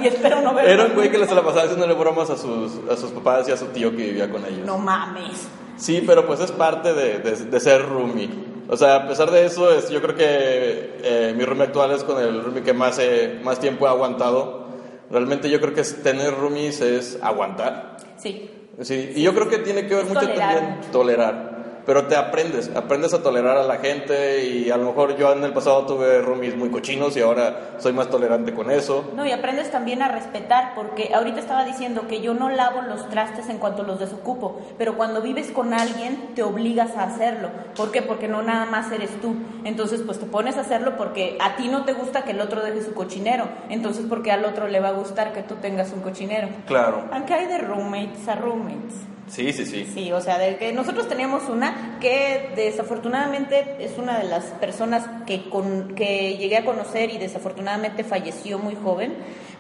y 0.02 0.08
espero 0.08 0.42
no 0.42 0.54
verlo. 0.54 0.70
era 0.72 0.86
un 0.86 0.94
güey 0.94 1.12
que 1.12 1.26
se 1.26 1.36
la 1.36 1.42
pasaba 1.42 1.64
haciéndole 1.64 1.94
bromas 1.96 2.30
a 2.30 2.38
sus, 2.38 2.72
a 2.90 2.96
sus 2.96 3.12
papás 3.12 3.50
y 3.50 3.52
a 3.52 3.58
su 3.58 3.66
tío 3.68 3.92
que 3.92 3.98
vivía 4.06 4.30
con 4.30 4.46
ellos. 4.46 4.66
No 4.66 4.78
mames. 4.78 5.48
Sí, 5.78 6.02
pero 6.08 6.26
pues 6.26 6.40
es 6.40 6.52
parte 6.54 6.94
de, 6.94 7.20
de- 7.20 7.36
de 7.46 7.60
ser 7.60 7.86
roomie. 7.86 8.30
O 8.70 8.78
sea, 8.78 8.96
a 8.98 9.08
pesar 9.08 9.32
de 9.32 9.46
eso, 9.46 9.72
es, 9.72 9.90
yo 9.90 10.02
creo 10.02 10.16
que 10.16 10.98
eh, 11.04 11.34
mi 11.36 11.44
roomie 11.44 11.64
actual 11.66 11.92
es 11.92 12.04
con 12.06 12.22
el 12.22 12.42
roomie 12.44 12.64
que 12.64 12.74
más, 12.74 13.00
eh, 13.00 13.40
más 13.44 13.60
tiempo 13.60 13.86
ha 13.88 13.92
aguantado. 13.92 14.68
Realmente 15.12 15.50
yo 15.50 15.60
creo 15.60 15.74
que 15.74 15.84
tener 15.84 16.34
roomies 16.36 16.80
es 16.82 17.18
aguantar. 17.22 17.98
Sí. 18.18 18.52
Sí, 18.82 19.14
y 19.16 19.24
yo 19.24 19.34
creo 19.34 19.50
que 19.50 19.58
tiene 19.60 19.88
que 19.88 19.96
ver 19.96 20.04
Es 20.04 20.10
mucho 20.10 20.20
tolerar 20.22 20.56
también 20.56 20.92
tolerar. 20.92 21.57
Pero 21.88 22.06
te 22.06 22.18
aprendes, 22.18 22.70
aprendes 22.76 23.14
a 23.14 23.24
tolerar 23.24 23.56
a 23.56 23.64
la 23.64 23.78
gente 23.78 24.44
y 24.44 24.70
a 24.70 24.76
lo 24.76 24.88
mejor 24.88 25.16
yo 25.16 25.32
en 25.32 25.42
el 25.46 25.54
pasado 25.54 25.86
tuve 25.86 26.22
roomies 26.22 26.58
muy 26.58 26.70
cochinos 26.70 27.16
y 27.16 27.22
ahora 27.22 27.78
soy 27.78 27.94
más 27.94 28.10
tolerante 28.10 28.54
con 28.54 28.70
eso. 28.70 29.10
No, 29.16 29.26
y 29.26 29.32
aprendes 29.32 29.72
también 29.72 30.02
a 30.02 30.10
respetar, 30.10 30.76
porque 30.76 31.12
ahorita 31.16 31.40
estaba 31.40 31.64
diciendo 31.64 32.10
que 32.10 32.20
yo 32.20 32.34
no 32.34 32.50
lavo 32.50 32.82
los 32.82 33.08
trastes 33.08 33.48
en 33.48 33.58
cuanto 33.58 33.84
los 33.84 34.02
desocupo, 34.02 34.60
pero 34.78 34.98
cuando 34.98 35.22
vives 35.22 35.50
con 35.52 35.74
alguien 35.74 36.36
te 36.36 36.44
obligas 36.44 36.98
a 36.98 37.04
hacerlo. 37.04 37.52
¿Por 37.78 37.92
qué? 37.92 38.02
Porque 38.02 38.28
no 38.28 38.42
nada 38.44 38.66
más 38.66 38.92
eres 38.92 39.22
tú. 39.22 39.38
Entonces, 39.64 40.02
pues 40.06 40.20
te 40.20 40.26
pones 40.26 40.58
a 40.58 40.62
hacerlo 40.62 40.98
porque 40.98 41.38
a 41.40 41.56
ti 41.56 41.70
no 41.70 41.86
te 41.86 41.94
gusta 41.94 42.24
que 42.24 42.32
el 42.32 42.42
otro 42.42 42.64
deje 42.64 42.82
su 42.82 42.94
cochinero. 42.94 43.48
Entonces, 43.70 44.06
porque 44.10 44.34
al 44.34 44.44
otro 44.44 44.68
le 44.68 44.82
va 44.82 44.90
a 44.90 44.92
gustar 44.92 45.32
que 45.32 45.42
tú 45.42 45.56
tengas 45.56 45.94
un 45.94 46.02
cochinero. 46.02 46.50
Claro. 46.66 47.06
Aunque 47.14 47.34
hay 47.34 47.46
de 47.46 47.60
roommates 47.60 48.28
a 48.28 48.36
roommates. 48.36 49.17
Sí, 49.28 49.52
sí, 49.52 49.66
sí. 49.66 49.86
Sí, 49.94 50.12
o 50.12 50.22
sea, 50.22 50.38
de 50.38 50.58
que 50.58 50.72
nosotros 50.72 51.08
teníamos 51.10 51.50
una 51.50 51.98
que 52.00 52.52
desafortunadamente 52.56 53.76
es 53.80 53.98
una 53.98 54.18
de 54.20 54.24
las 54.26 54.46
personas 54.46 55.04
que, 55.26 55.50
con, 55.50 55.96
que 55.96 56.38
llegué 56.38 56.58
a 56.58 56.66
conocer 56.66 57.10
y 57.12 57.18
desafortunadamente 57.18 58.04
falleció 58.04 58.58
muy 58.58 58.76
joven, 58.76 59.14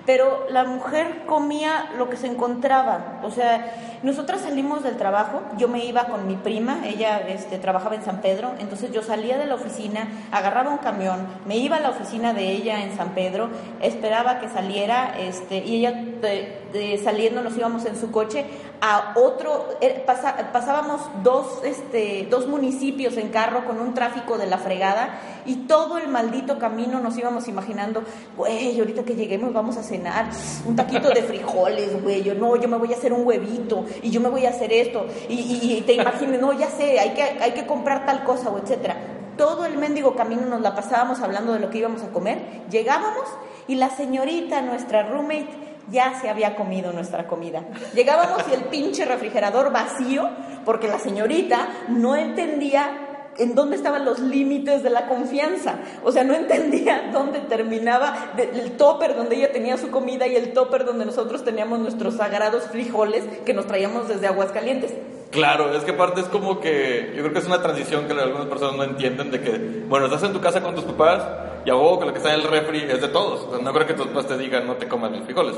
pero 0.05 0.45
la 0.49 0.63
mujer 0.63 1.23
comía 1.25 1.89
lo 1.97 2.09
que 2.09 2.15
se 2.15 2.27
encontraba. 2.27 3.19
O 3.23 3.29
sea, 3.31 3.73
nosotras 4.03 4.39
salimos 4.41 4.83
del 4.83 4.95
trabajo, 4.95 5.41
yo 5.57 5.67
me 5.67 5.83
iba 5.83 6.05
con 6.05 6.27
mi 6.27 6.35
prima, 6.35 6.79
ella 6.85 7.19
este, 7.27 7.57
trabajaba 7.57 7.95
en 7.95 8.05
San 8.05 8.21
Pedro, 8.21 8.53
entonces 8.59 8.91
yo 8.93 9.01
salía 9.03 9.37
de 9.37 9.47
la 9.47 9.55
oficina, 9.55 10.07
agarraba 10.31 10.69
un 10.71 10.77
camión, 10.77 11.27
me 11.45 11.57
iba 11.57 11.75
a 11.75 11.79
la 11.81 11.89
oficina 11.89 12.33
de 12.33 12.51
ella 12.51 12.83
en 12.83 12.95
San 12.95 13.09
Pedro, 13.09 13.49
esperaba 13.81 14.39
que 14.39 14.47
saliera 14.47 15.13
este, 15.19 15.57
y 15.57 15.75
ella 15.75 15.91
de- 15.91 16.61
saliendo 17.03 17.41
nos 17.41 17.57
íbamos 17.57 17.85
en 17.85 17.99
su 17.99 18.11
coche 18.11 18.45
a 18.81 19.13
otro, 19.15 19.69
eh, 19.81 20.03
pasábamos 20.05 21.01
dos, 21.23 21.63
este, 21.63 22.27
dos 22.29 22.47
municipios 22.47 23.17
en 23.17 23.29
carro 23.29 23.65
con 23.65 23.79
un 23.79 23.93
tráfico 23.93 24.37
de 24.37 24.45
la 24.45 24.57
fregada 24.57 25.19
y 25.45 25.55
todo 25.67 25.97
el 25.97 26.07
maldito 26.07 26.59
camino 26.59 26.99
nos 26.99 27.17
íbamos 27.17 27.47
imaginando, 27.47 28.03
güey, 28.35 28.79
ahorita 28.79 29.03
que 29.03 29.15
lleguemos 29.15 29.53
vamos 29.53 29.77
a 29.77 29.83
cenar 29.83 30.29
un 30.65 30.75
taquito 30.75 31.09
de 31.09 31.23
frijoles, 31.23 32.01
güey, 32.03 32.21
yo 32.21 32.35
no, 32.35 32.55
yo 32.55 32.67
me 32.67 32.77
voy 32.77 32.93
a 32.93 32.97
hacer 32.97 33.13
un 33.13 33.25
huevito 33.25 33.85
y 34.03 34.11
yo 34.11 34.21
me 34.21 34.29
voy 34.29 34.45
a 34.45 34.49
hacer 34.49 34.71
esto 34.71 35.07
y 35.27 35.81
te 35.85 35.93
imaginas, 35.93 36.39
no, 36.39 36.53
ya 36.53 36.69
sé, 36.69 36.99
hay 36.99 37.11
que, 37.11 37.23
hay 37.23 37.51
que 37.51 37.65
comprar 37.65 38.05
tal 38.05 38.23
cosa 38.23 38.49
o 38.49 38.59
etcétera. 38.59 38.95
Todo 39.37 39.65
el 39.65 39.77
mendigo 39.77 40.15
camino 40.15 40.41
nos 40.47 40.61
la 40.61 40.75
pasábamos 40.75 41.19
hablando 41.19 41.53
de 41.53 41.59
lo 41.59 41.69
que 41.69 41.77
íbamos 41.77 42.01
a 42.03 42.09
comer, 42.09 42.63
llegábamos 42.71 43.25
y 43.67 43.75
la 43.75 43.89
señorita, 43.89 44.61
nuestra 44.61 45.03
roommate, 45.03 45.66
ya 45.89 46.19
se 46.19 46.29
había 46.29 46.55
comido 46.55 46.91
nuestra 46.91 47.27
comida. 47.27 47.63
Llegábamos 47.93 48.43
y 48.49 48.53
el 48.53 48.65
pinche 48.65 49.05
refrigerador 49.05 49.71
vacío, 49.71 50.29
porque 50.65 50.87
la 50.87 50.99
señorita 50.99 51.67
no 51.89 52.15
entendía 52.15 53.07
en 53.37 53.55
dónde 53.55 53.75
estaban 53.75 54.03
los 54.03 54.19
límites 54.19 54.83
de 54.83 54.89
la 54.89 55.07
confianza. 55.07 55.75
O 56.03 56.11
sea, 56.11 56.23
no 56.23 56.33
entendía 56.33 57.09
dónde 57.13 57.39
terminaba 57.39 58.33
el 58.37 58.71
topper 58.77 59.15
donde 59.15 59.35
ella 59.37 59.51
tenía 59.51 59.77
su 59.77 59.89
comida 59.89 60.27
y 60.27 60.35
el 60.35 60.53
topper 60.53 60.85
donde 60.85 61.05
nosotros 61.05 61.43
teníamos 61.43 61.79
nuestros 61.79 62.15
sagrados 62.15 62.63
frijoles 62.63 63.23
que 63.45 63.53
nos 63.53 63.67
traíamos 63.67 64.07
desde 64.07 64.27
Aguascalientes. 64.27 64.93
Claro, 65.31 65.75
es 65.75 65.83
que 65.83 65.91
aparte 65.91 66.21
es 66.21 66.27
como 66.27 66.59
que 66.59 67.11
yo 67.15 67.21
creo 67.21 67.33
que 67.33 67.39
es 67.39 67.45
una 67.47 67.61
transición 67.61 68.05
que 68.07 68.13
algunas 68.13 68.47
personas 68.47 68.77
no 68.77 68.83
entienden 68.83 69.29
de 69.31 69.41
que, 69.41 69.83
bueno, 69.87 70.05
estás 70.05 70.23
en 70.23 70.33
tu 70.33 70.39
casa 70.39 70.61
con 70.61 70.73
tus 70.73 70.85
papás 70.85 71.21
y 71.65 71.69
a 71.69 71.75
huevo 71.75 71.99
que 71.99 72.05
lo 72.05 72.11
que 72.13 72.19
está 72.19 72.33
en 72.33 72.39
el 72.41 72.47
refri 72.47 72.83
es 72.89 73.01
de 73.01 73.09
todos. 73.09 73.41
O 73.43 73.49
sea, 73.55 73.59
no 73.63 73.73
creo 73.73 73.85
que 73.85 73.93
tus 73.93 74.07
papás 74.07 74.27
te 74.27 74.37
digan 74.37 74.65
no 74.65 74.75
te 74.75 74.87
comas 74.87 75.11
mis 75.11 75.23
frijoles. 75.23 75.55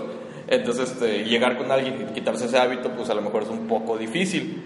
Entonces, 0.48 0.92
este, 0.92 1.24
llegar 1.26 1.58
con 1.58 1.72
alguien 1.72 2.08
y 2.10 2.14
quitarse 2.14 2.46
ese 2.46 2.58
hábito, 2.58 2.90
pues 2.90 3.10
a 3.12 3.14
lo 3.14 3.22
mejor 3.22 3.44
es 3.44 3.50
un 3.50 3.68
poco 3.68 3.96
difícil. 3.98 4.64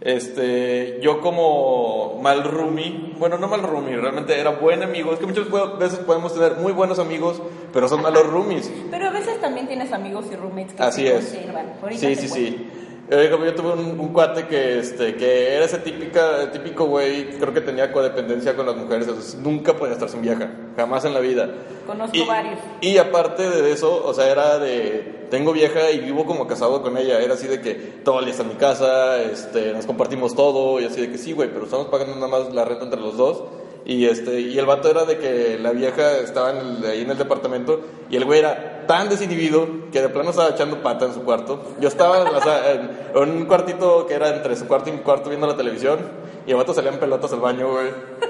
Este, 0.00 1.00
yo 1.02 1.20
como 1.20 2.18
mal 2.22 2.44
roomie, 2.44 3.14
bueno, 3.18 3.38
no 3.38 3.48
mal 3.48 3.62
roomie, 3.62 3.96
realmente 3.96 4.38
era 4.38 4.50
buen 4.50 4.82
amigo. 4.82 5.12
Es 5.12 5.18
que 5.18 5.26
muchas 5.26 5.46
veces 5.78 5.98
podemos 6.00 6.32
tener 6.32 6.54
muy 6.56 6.72
buenos 6.72 6.98
amigos, 6.98 7.42
pero 7.72 7.88
son 7.88 8.02
malos 8.02 8.26
roomies. 8.26 8.70
Pero 8.90 9.06
a 9.08 9.10
veces 9.10 9.40
también 9.40 9.66
tienes 9.66 9.92
amigos 9.92 10.26
y 10.32 10.36
roommates 10.36 10.74
que 10.74 10.82
Así 10.82 11.02
se 11.02 11.16
es. 11.16 11.24
conservan. 11.26 11.66
Sí, 11.90 11.98
te 12.06 12.14
sí, 12.16 12.28
cuento. 12.28 12.34
sí. 12.34 12.65
Eh, 13.08 13.28
yo 13.30 13.54
tuve 13.54 13.72
un, 13.74 14.00
un 14.00 14.08
cuate 14.08 14.48
que, 14.48 14.80
este, 14.80 15.14
que 15.14 15.54
era 15.54 15.64
ese 15.64 15.78
típica, 15.78 16.50
típico 16.50 16.86
güey, 16.86 17.38
creo 17.38 17.54
que 17.54 17.60
tenía 17.60 17.92
codependencia 17.92 18.56
con 18.56 18.66
las 18.66 18.74
mujeres, 18.74 19.06
entonces 19.06 19.36
nunca 19.36 19.76
podía 19.76 19.92
estar 19.92 20.08
sin 20.08 20.22
vieja, 20.22 20.50
jamás 20.76 21.04
en 21.04 21.14
la 21.14 21.20
vida. 21.20 21.48
Conozco 21.86 22.16
y, 22.16 22.26
varios. 22.26 22.58
Y 22.80 22.98
aparte 22.98 23.48
de 23.48 23.70
eso, 23.70 24.04
o 24.04 24.12
sea, 24.12 24.28
era 24.28 24.58
de, 24.58 25.26
tengo 25.30 25.52
vieja 25.52 25.92
y 25.92 26.00
vivo 26.00 26.26
como 26.26 26.48
casado 26.48 26.82
con 26.82 26.98
ella, 26.98 27.20
era 27.20 27.34
así 27.34 27.46
de 27.46 27.60
que 27.60 27.74
todo 27.74 28.18
el 28.18 28.24
día 28.24 28.32
está 28.32 28.42
en 28.42 28.48
mi 28.48 28.56
casa, 28.56 29.22
este, 29.22 29.72
nos 29.72 29.86
compartimos 29.86 30.34
todo, 30.34 30.80
y 30.80 30.86
así 30.86 31.00
de 31.00 31.12
que 31.12 31.18
sí, 31.18 31.32
güey, 31.32 31.48
pero 31.48 31.66
estamos 31.66 31.86
pagando 31.86 32.16
nada 32.16 32.26
más 32.26 32.52
la 32.52 32.64
renta 32.64 32.84
entre 32.84 33.00
los 33.00 33.16
dos. 33.16 33.44
Y, 33.86 34.06
este, 34.06 34.40
y 34.40 34.58
el 34.58 34.66
vato 34.66 34.90
era 34.90 35.04
de 35.04 35.16
que 35.16 35.58
la 35.60 35.70
vieja 35.70 36.18
estaba 36.18 36.50
en 36.50 36.56
el- 36.58 36.84
ahí 36.90 37.02
en 37.02 37.10
el 37.12 37.16
departamento 37.18 37.80
y 38.10 38.16
el 38.16 38.24
güey 38.24 38.40
era 38.40 38.84
tan 38.88 39.08
desinhibido 39.08 39.68
que 39.92 40.02
de 40.02 40.08
plano 40.08 40.30
estaba 40.30 40.48
echando 40.50 40.82
pata 40.82 41.06
en 41.06 41.14
su 41.14 41.22
cuarto. 41.22 41.62
Yo 41.80 41.86
estaba 41.88 42.24
en, 42.72 42.90
en 43.14 43.30
un 43.30 43.44
cuartito 43.46 44.06
que 44.06 44.14
era 44.14 44.34
entre 44.34 44.56
su 44.56 44.66
cuarto 44.66 44.90
y 44.90 44.92
mi 44.92 44.98
cuarto 44.98 45.28
viendo 45.28 45.46
la 45.46 45.56
televisión 45.56 45.98
y 46.46 46.50
el 46.50 46.56
vato 46.56 46.74
salía 46.74 46.90
en 46.92 46.98
pelotas 46.98 47.32
al 47.32 47.40
baño, 47.40 47.70
güey. 47.70 47.86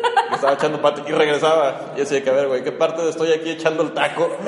Estaba 0.34 0.52
echando 0.54 0.82
pata 0.82 1.02
y 1.06 1.12
regresaba. 1.12 1.92
Y 1.96 2.00
decía 2.00 2.22
que, 2.22 2.30
a 2.30 2.32
ver, 2.32 2.48
güey, 2.48 2.62
¿qué 2.62 2.72
parte 2.72 3.02
de 3.02 3.10
estoy 3.10 3.32
aquí 3.32 3.50
echando 3.50 3.82
el 3.82 3.92
taco? 3.92 4.28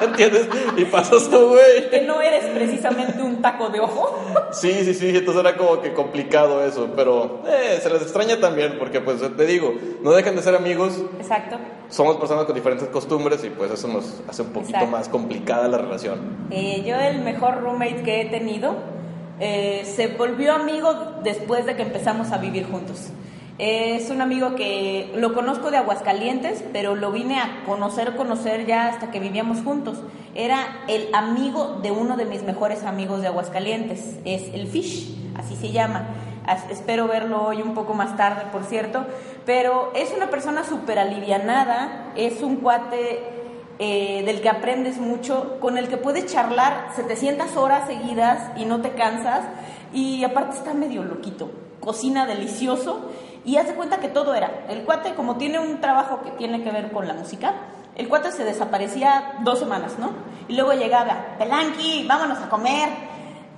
¿Me 0.00 0.06
entiendes? 0.06 0.48
Y 0.76 0.84
pasas 0.84 1.28
tú, 1.30 1.50
güey. 1.50 1.88
Que 1.90 2.02
no 2.02 2.20
eres 2.20 2.44
precisamente 2.46 3.22
un 3.22 3.40
taco 3.40 3.68
de 3.68 3.80
ojo. 3.80 4.18
Sí, 4.52 4.70
sí, 4.84 4.92
sí, 4.92 5.08
entonces 5.16 5.42
era 5.42 5.56
como 5.56 5.80
que 5.80 5.94
complicado 5.94 6.62
eso, 6.62 6.90
pero 6.94 7.40
eh, 7.46 7.78
se 7.82 7.88
les 7.88 8.02
extraña 8.02 8.38
también 8.38 8.76
porque 8.78 9.00
pues 9.00 9.22
te 9.34 9.46
digo, 9.46 9.72
no 10.02 10.12
dejan 10.12 10.36
de 10.36 10.42
ser 10.42 10.54
amigos, 10.54 11.00
Exacto. 11.18 11.56
somos 11.88 12.18
personas 12.18 12.44
con 12.44 12.54
diferentes 12.54 12.86
costumbres 12.88 13.42
y 13.44 13.48
pues 13.48 13.70
eso 13.70 13.88
nos 13.88 14.20
hace 14.28 14.42
un 14.42 14.48
poquito 14.48 14.74
Exacto. 14.76 14.90
más 14.94 15.08
complicada 15.08 15.68
la 15.68 15.78
relación. 15.78 16.46
Eh, 16.50 16.82
yo 16.86 16.96
el 16.96 17.20
mejor 17.20 17.62
roommate 17.62 18.02
que 18.02 18.20
he 18.20 18.24
tenido 18.26 18.74
eh, 19.40 19.84
se 19.86 20.08
volvió 20.08 20.52
amigo 20.52 20.92
después 21.24 21.64
de 21.64 21.74
que 21.74 21.82
empezamos 21.82 22.30
a 22.30 22.36
vivir 22.36 22.66
juntos. 22.70 23.08
Es 23.64 24.10
un 24.10 24.20
amigo 24.20 24.56
que 24.56 25.12
lo 25.14 25.34
conozco 25.34 25.70
de 25.70 25.76
Aguascalientes, 25.76 26.64
pero 26.72 26.96
lo 26.96 27.12
vine 27.12 27.38
a 27.38 27.62
conocer, 27.64 28.16
conocer 28.16 28.66
ya 28.66 28.88
hasta 28.88 29.12
que 29.12 29.20
vivíamos 29.20 29.62
juntos. 29.62 29.98
Era 30.34 30.80
el 30.88 31.14
amigo 31.14 31.78
de 31.80 31.92
uno 31.92 32.16
de 32.16 32.24
mis 32.24 32.42
mejores 32.42 32.82
amigos 32.82 33.20
de 33.20 33.28
Aguascalientes, 33.28 34.16
es 34.24 34.52
el 34.52 34.66
Fish, 34.66 35.16
así 35.36 35.54
se 35.54 35.70
llama. 35.70 36.08
Espero 36.70 37.06
verlo 37.06 37.40
hoy 37.40 37.62
un 37.62 37.72
poco 37.74 37.94
más 37.94 38.16
tarde, 38.16 38.46
por 38.50 38.64
cierto, 38.64 39.06
pero 39.46 39.92
es 39.94 40.12
una 40.12 40.28
persona 40.28 40.64
súper 40.64 40.98
alivianada, 40.98 42.10
es 42.16 42.42
un 42.42 42.56
cuate 42.56 43.22
eh, 43.78 44.24
del 44.26 44.40
que 44.40 44.48
aprendes 44.48 44.98
mucho, 44.98 45.60
con 45.60 45.78
el 45.78 45.86
que 45.86 45.98
puedes 45.98 46.26
charlar 46.26 46.88
700 46.96 47.56
horas 47.56 47.86
seguidas 47.86 48.58
y 48.58 48.64
no 48.64 48.80
te 48.82 48.90
cansas, 48.94 49.44
y 49.94 50.24
aparte 50.24 50.56
está 50.56 50.74
medio 50.74 51.04
loquito, 51.04 51.52
cocina 51.78 52.26
delicioso, 52.26 53.08
y 53.44 53.56
haz 53.56 53.66
de 53.66 53.74
cuenta 53.74 53.98
que 53.98 54.08
todo 54.08 54.34
era, 54.34 54.50
el 54.68 54.84
cuate 54.84 55.14
como 55.14 55.36
tiene 55.36 55.58
un 55.58 55.80
trabajo 55.80 56.20
que 56.22 56.30
tiene 56.32 56.62
que 56.62 56.70
ver 56.70 56.92
con 56.92 57.06
la 57.08 57.14
música, 57.14 57.54
el 57.96 58.08
cuate 58.08 58.32
se 58.32 58.44
desaparecía 58.44 59.34
dos 59.40 59.58
semanas, 59.58 59.98
¿no? 59.98 60.12
Y 60.48 60.54
luego 60.54 60.72
llegaba, 60.72 61.36
Pelanqui, 61.38 62.06
vámonos 62.08 62.38
a 62.38 62.48
comer, 62.48 62.88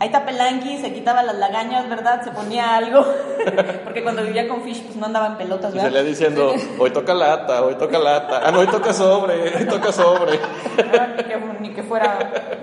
Ahí 0.00 0.08
está 0.08 0.26
Pelanqui, 0.26 0.78
se 0.78 0.92
quitaba 0.92 1.22
las 1.22 1.36
lagañas, 1.36 1.88
¿verdad? 1.88 2.22
Se 2.24 2.32
ponía 2.32 2.76
algo. 2.76 3.06
Porque 3.84 4.02
cuando 4.02 4.22
vivía 4.22 4.48
con 4.48 4.62
Fish, 4.62 4.82
pues 4.82 4.96
no 4.96 5.06
andaba 5.06 5.28
en 5.28 5.36
pelotas, 5.36 5.72
Y 5.72 5.76
¿verdad? 5.76 5.90
salía 5.90 6.02
diciendo, 6.02 6.52
hoy 6.78 6.90
toca 6.90 7.14
lata, 7.14 7.62
hoy 7.62 7.76
toca 7.76 7.98
lata, 7.98 8.42
ah, 8.44 8.50
no, 8.50 8.58
hoy 8.58 8.66
toca 8.66 8.92
sobre, 8.92 9.56
hoy 9.56 9.64
toca 9.66 9.92
sobre. 9.92 10.40
Ah, 10.76 11.08
ni, 11.16 11.22
que, 11.22 11.38
ni 11.60 11.70
que 11.70 11.82
fuera 11.84 12.18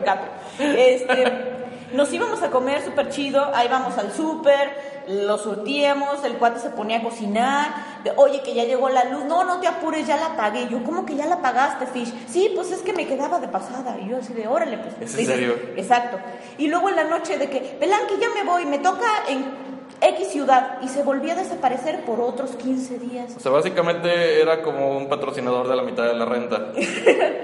gato. 0.05 0.25
Este, 0.59 1.60
nos 1.93 2.11
íbamos 2.11 2.41
a 2.43 2.49
comer 2.49 2.83
súper 2.83 3.09
chido, 3.09 3.51
ahí 3.53 3.67
vamos 3.67 3.97
al 3.97 4.11
súper, 4.11 5.03
lo 5.07 5.37
surtíamos, 5.37 6.23
el 6.23 6.37
cuate 6.37 6.59
se 6.59 6.69
ponía 6.69 6.99
a 6.99 7.03
cocinar, 7.03 8.01
de, 8.03 8.11
oye, 8.15 8.41
que 8.41 8.53
ya 8.53 8.63
llegó 8.63 8.89
la 8.89 9.05
luz, 9.05 9.25
no, 9.25 9.43
no 9.43 9.59
te 9.59 9.67
apures, 9.67 10.07
ya 10.07 10.17
la 10.17 10.35
pagué. 10.35 10.67
Yo, 10.69 10.83
¿cómo 10.83 11.05
que 11.05 11.15
ya 11.15 11.25
la 11.25 11.41
pagaste, 11.41 11.85
Fish? 11.87 12.13
Sí, 12.27 12.51
pues 12.55 12.71
es 12.71 12.81
que 12.81 12.93
me 12.93 13.07
quedaba 13.07 13.39
de 13.39 13.47
pasada. 13.47 13.97
Y 13.99 14.09
yo 14.09 14.17
así 14.17 14.33
de, 14.33 14.47
órale, 14.47 14.77
pues. 14.77 14.95
¿Es 15.01 15.17
en 15.17 15.25
serio? 15.25 15.55
Exacto. 15.75 16.17
Y 16.57 16.67
luego 16.67 16.89
en 16.89 16.95
la 16.95 17.03
noche 17.03 17.37
de 17.37 17.49
que, 17.49 17.77
Belanqui, 17.79 18.15
ya 18.19 18.29
me 18.29 18.49
voy, 18.49 18.65
me 18.65 18.79
toca 18.79 19.07
en 19.27 19.71
X 20.01 20.27
ciudad, 20.29 20.77
y 20.81 20.87
se 20.87 21.03
volvía 21.03 21.33
a 21.33 21.35
desaparecer 21.35 22.03
por 22.05 22.19
otros 22.19 22.51
15 22.55 22.97
días. 22.99 23.33
O 23.37 23.39
sea, 23.39 23.51
básicamente 23.51 24.41
era 24.41 24.61
como 24.63 24.97
un 24.97 25.07
patrocinador 25.09 25.67
de 25.69 25.75
la 25.75 25.83
mitad 25.83 26.03
de 26.05 26.15
la 26.15 26.25
renta. 26.25 26.71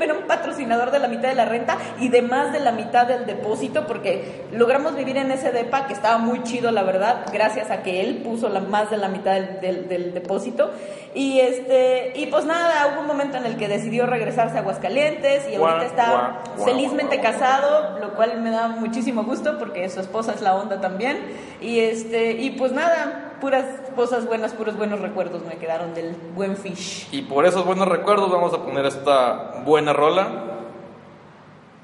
Era 0.02 0.14
un 0.14 0.24
patrocinador 0.28 0.92
de 0.92 1.00
la 1.00 1.08
mitad 1.08 1.28
de 1.30 1.36
la 1.36 1.46
renta 1.46 1.78
y 2.00 2.10
de 2.10 2.22
más 2.22 2.52
de 2.54 2.60
la 2.60 2.72
mitad 2.72 3.06
del 3.08 3.26
depósito 3.26 3.86
porque 3.88 4.46
logramos 4.54 4.96
vivir 4.96 5.18
en 5.18 5.32
ese 5.32 5.52
depa 5.52 5.86
que 5.88 5.94
estaba 5.94 6.18
muy 6.18 6.44
chido 6.44 6.72
la 6.72 6.84
verdad 6.84 7.26
gracias 7.34 7.70
a 7.72 7.84
que 7.84 8.02
él 8.02 8.18
puso 8.24 8.48
la, 8.50 8.60
más 8.62 8.90
de 8.90 8.98
la 8.98 9.08
mitad 9.10 9.34
del, 9.34 9.60
del- 9.62 9.88
del 9.90 10.14
depósito 10.14 10.72
y 11.14 11.40
este 11.40 12.14
y 12.16 12.28
pues 12.28 12.46
nada 12.46 12.92
hubo 12.94 13.02
un 13.02 13.08
momento 13.08 13.38
en 13.38 13.46
el 13.46 13.58
que 13.58 13.68
decidió 13.68 14.06
regresarse 14.06 14.58
a 14.58 14.62
Aguascalientes 14.62 15.48
y 15.52 15.56
ahorita 15.56 15.86
está 15.86 16.42
felizmente 16.64 17.20
casado 17.20 18.00
lo 18.00 18.14
cual 18.16 18.40
me 18.42 18.52
da 18.52 18.68
muchísimo 18.70 19.24
gusto 19.24 19.58
porque 19.60 19.90
su 19.90 20.00
esposa 20.00 20.34
es 20.34 20.42
la 20.42 20.56
onda 20.56 20.80
también 20.82 21.20
y 21.62 21.80
este 21.80 22.32
y 22.34 22.47
pues 22.52 22.72
nada 22.72 23.36
puras 23.40 23.66
cosas 23.96 24.26
buenas 24.26 24.54
puros 24.54 24.78
buenos 24.78 25.00
recuerdos 25.00 25.44
me 25.46 25.58
quedaron 25.58 25.94
del 25.94 26.16
buen 26.36 26.58
fish 26.58 27.08
Y 27.12 27.24
por 27.24 27.46
esos 27.46 27.66
buenos 27.66 27.88
recuerdos 27.88 28.32
vamos 28.32 28.54
a 28.54 28.64
poner 28.64 28.86
esta 28.86 29.62
buena 29.66 29.94
rola. 29.94 30.28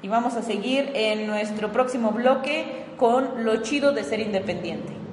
Y 0.02 0.08
vamos 0.08 0.34
a 0.34 0.42
seguir 0.42 0.90
en 0.94 1.26
nuestro 1.26 1.72
próximo 1.72 2.10
bloque 2.10 2.84
con 2.98 3.44
lo 3.44 3.62
chido 3.62 3.92
de 3.92 4.04
ser 4.04 4.20
independiente. 4.20 5.03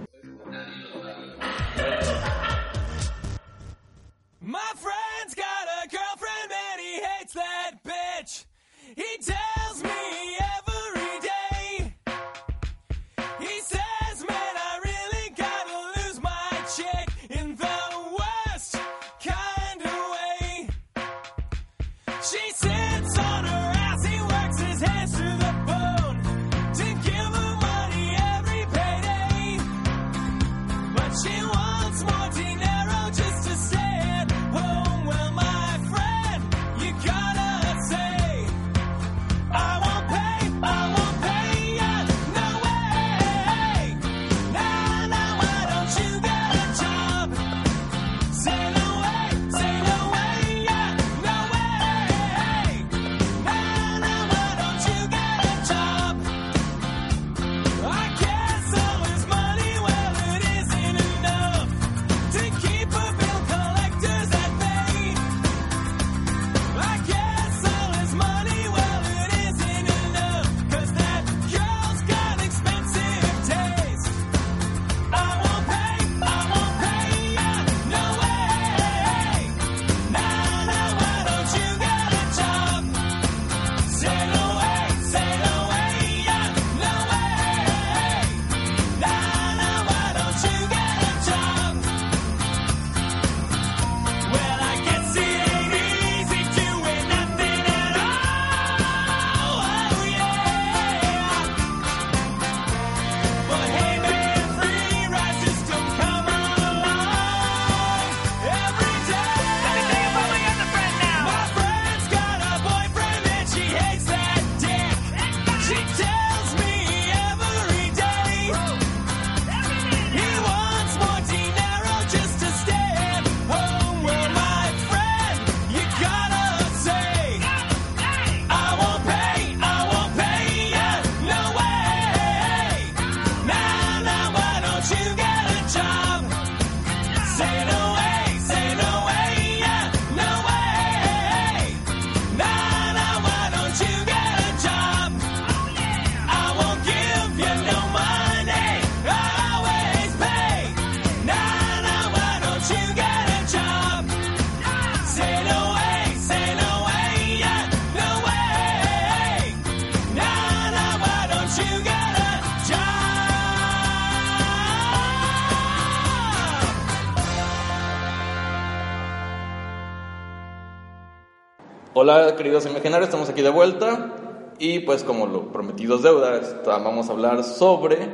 Hola, 172.04 172.36
queridos 172.36 172.66
imaginarios, 172.66 173.10
estamos 173.10 173.30
aquí 173.30 173.44
de 173.44 173.52
vuelta. 173.52 174.16
Y 174.58 174.80
pues, 174.80 175.04
como 175.04 175.28
lo 175.28 175.52
prometido 175.52 175.98
es 175.98 176.02
deuda, 176.02 176.36
está- 176.38 176.80
vamos 176.80 177.08
a 177.10 177.12
hablar 177.12 177.44
sobre 177.44 178.10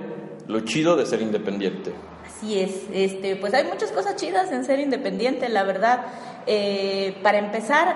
lo 0.46 0.60
chido 0.60 0.98
de 0.98 1.06
ser 1.06 1.22
independiente. 1.22 1.94
Así 2.26 2.60
es, 2.60 2.82
este, 2.92 3.38
pues 3.38 3.54
hay 3.54 3.64
muchas 3.64 3.94
cosas 3.94 4.18
chidas 4.18 4.52
en 4.52 4.66
ser 4.66 4.82
independiente, 4.82 5.48
la 5.48 5.64
verdad. 5.64 6.02
Eh, 6.48 7.16
para 7.24 7.38
empezar, 7.38 7.96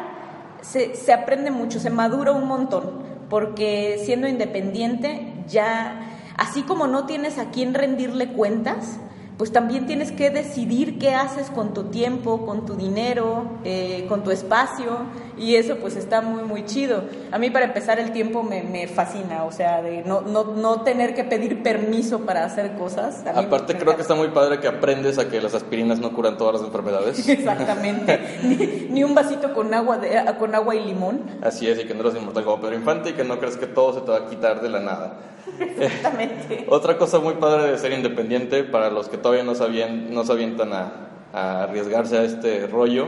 se, 0.61 0.95
se 0.95 1.11
aprende 1.11 1.51
mucho, 1.51 1.77
se 1.81 1.89
madura 1.89 2.31
un 2.31 2.47
montón, 2.47 3.03
porque 3.29 4.01
siendo 4.05 4.29
independiente 4.29 5.43
ya, 5.45 6.07
así 6.37 6.61
como 6.61 6.87
no 6.87 7.05
tienes 7.05 7.37
a 7.37 7.51
quién 7.51 7.73
rendirle 7.73 8.31
cuentas, 8.31 8.97
pues 9.41 9.51
también 9.51 9.87
tienes 9.87 10.11
que 10.11 10.29
decidir 10.29 10.99
qué 10.99 11.15
haces 11.15 11.49
con 11.49 11.73
tu 11.73 11.85
tiempo, 11.85 12.45
con 12.45 12.63
tu 12.67 12.75
dinero, 12.75 13.57
eh, 13.63 14.05
con 14.07 14.23
tu 14.23 14.29
espacio, 14.29 14.99
y 15.35 15.55
eso 15.55 15.77
pues 15.77 15.95
está 15.95 16.21
muy, 16.21 16.43
muy 16.43 16.63
chido. 16.65 17.05
A 17.31 17.39
mí 17.39 17.49
para 17.49 17.65
empezar 17.65 17.99
el 17.99 18.11
tiempo 18.11 18.43
me, 18.43 18.61
me 18.61 18.87
fascina, 18.87 19.45
o 19.45 19.51
sea, 19.51 19.81
de 19.81 20.03
no, 20.03 20.21
no, 20.21 20.43
no 20.43 20.81
tener 20.81 21.15
que 21.15 21.23
pedir 21.23 21.63
permiso 21.63 22.19
para 22.19 22.45
hacer 22.45 22.73
cosas. 22.73 23.23
Aparte, 23.25 23.75
creo 23.79 23.95
que 23.95 24.03
está 24.03 24.13
muy 24.13 24.27
padre 24.27 24.59
que 24.59 24.67
aprendes 24.67 25.17
a 25.17 25.27
que 25.27 25.41
las 25.41 25.55
aspirinas 25.55 25.97
no 25.97 26.13
curan 26.13 26.37
todas 26.37 26.61
las 26.61 26.63
enfermedades. 26.63 27.27
Exactamente. 27.27 28.19
ni, 28.43 28.89
ni 28.91 29.03
un 29.03 29.15
vasito 29.15 29.55
con 29.55 29.73
agua, 29.73 29.97
de, 29.97 30.23
con 30.37 30.53
agua 30.53 30.75
y 30.75 30.85
limón. 30.85 31.19
Así 31.41 31.67
es, 31.67 31.79
y 31.79 31.85
que 31.85 31.95
no 31.95 32.01
eres 32.01 32.13
inmortal 32.13 32.43
como 32.43 32.61
Pedro 32.61 32.75
Infante 32.75 33.09
y 33.09 33.13
que 33.13 33.23
no 33.23 33.39
crees 33.39 33.57
que 33.57 33.65
todo 33.65 33.91
se 33.91 34.01
te 34.01 34.11
va 34.11 34.17
a 34.17 34.25
quitar 34.27 34.61
de 34.61 34.69
la 34.69 34.81
nada. 34.81 35.30
Exactamente. 35.59 36.65
Otra 36.69 36.97
cosa 36.97 37.19
muy 37.19 37.35
padre 37.35 37.71
de 37.71 37.77
ser 37.77 37.91
independiente, 37.91 38.63
para 38.63 38.89
los 38.89 39.09
que 39.09 39.17
todavía 39.17 39.43
no, 39.43 39.55
sabían, 39.55 40.13
no 40.13 40.23
se 40.23 40.31
avientan 40.31 40.73
a, 40.73 41.09
a 41.33 41.63
arriesgarse 41.63 42.17
a 42.17 42.23
este 42.23 42.67
rollo, 42.67 43.07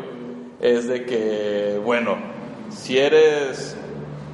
es 0.60 0.88
de 0.88 1.06
que, 1.06 1.80
bueno, 1.84 2.17
si 2.69 2.98
eres 2.98 3.78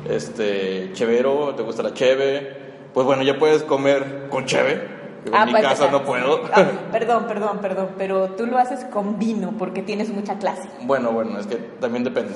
este, 0.07 0.91
chevero, 0.93 1.53
te 1.55 1.63
gusta 1.63 1.83
la 1.83 1.93
cheve, 1.93 2.57
pues 2.93 3.05
bueno, 3.05 3.23
ya 3.23 3.37
puedes 3.37 3.63
comer 3.63 4.27
con 4.29 4.45
cheve. 4.45 4.99
Ah, 5.33 5.41
en 5.41 5.47
mi 5.47 5.51
para 5.51 5.69
casa 5.69 5.91
no 5.91 6.03
puedo. 6.03 6.41
Ah, 6.53 6.65
perdón, 6.91 7.25
perdón, 7.27 7.59
perdón, 7.59 7.89
pero 7.97 8.29
tú 8.29 8.45
lo 8.45 8.57
haces 8.57 8.85
con 8.85 9.19
vino 9.19 9.53
porque 9.57 9.81
tienes 9.81 10.09
mucha 10.09 10.37
clase. 10.37 10.69
Bueno, 10.83 11.11
bueno, 11.11 11.37
es 11.39 11.47
que 11.47 11.55
también 11.55 12.03
depende. 12.03 12.33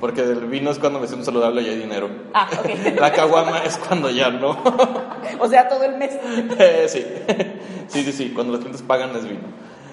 Porque 0.00 0.22
del 0.22 0.46
vino 0.46 0.70
es 0.70 0.78
cuando 0.78 1.00
me 1.00 1.06
siento 1.06 1.24
saludable 1.24 1.62
y 1.62 1.68
hay 1.68 1.76
dinero. 1.76 2.08
Ah, 2.34 2.48
ok. 2.58 2.96
La 3.00 3.12
caguama 3.12 3.64
es 3.64 3.78
cuando 3.78 4.10
ya 4.10 4.30
no. 4.30 4.56
o 5.40 5.48
sea, 5.48 5.68
todo 5.68 5.84
el 5.84 5.96
mes. 5.96 6.12
Eh, 6.58 6.86
sí. 6.88 7.04
sí, 7.88 8.04
sí, 8.04 8.12
sí. 8.12 8.32
Cuando 8.34 8.52
los 8.52 8.60
clientes 8.60 8.82
pagan 8.82 9.14
es 9.16 9.24
vino. 9.24 9.40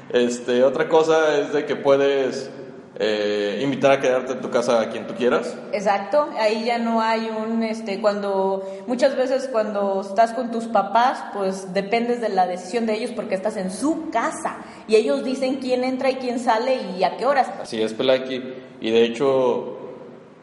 Este, 0.10 0.64
otra 0.64 0.90
cosa 0.90 1.38
es 1.40 1.54
de 1.54 1.66
que 1.66 1.76
puedes 1.76 2.52
eh, 3.00 3.60
invitar 3.64 3.92
a 3.92 4.00
quedarte 4.00 4.34
en 4.34 4.42
tu 4.42 4.52
casa 4.52 4.80
a 4.80 4.90
quien 4.90 5.08
tú 5.08 5.16
quieras. 5.16 5.58
Exacto, 5.72 6.30
ahí 6.40 6.66
ya 6.66 6.78
no 6.78 7.02
hay 7.02 7.28
un, 7.28 7.64
este, 7.64 8.00
cuando, 8.00 8.64
muchas 8.86 9.16
veces 9.16 9.50
cuando 9.52 10.02
estás 10.02 10.34
con 10.34 10.52
tus 10.52 10.66
papás, 10.66 11.24
pues 11.34 11.74
dependes 11.74 12.22
de 12.22 12.30
la 12.30 12.46
decisión 12.46 12.86
de 12.86 12.94
ellos 12.94 13.12
porque 13.16 13.34
estás 13.34 13.58
en 13.58 13.72
su 13.72 14.12
casa 14.12 14.58
y 14.88 14.96
ellos 14.96 15.24
dicen 15.24 15.56
quién 15.56 15.84
entra 15.84 16.12
y 16.12 16.16
quién 16.16 16.40
sale 16.40 16.78
y 16.96 17.04
a 17.04 17.18
qué 17.18 17.26
horas. 17.26 17.50
Así 17.60 17.82
es, 17.82 17.94
Pelaki. 17.94 18.44
Y 18.80 18.92
de 18.92 19.04
hecho, 19.06 19.73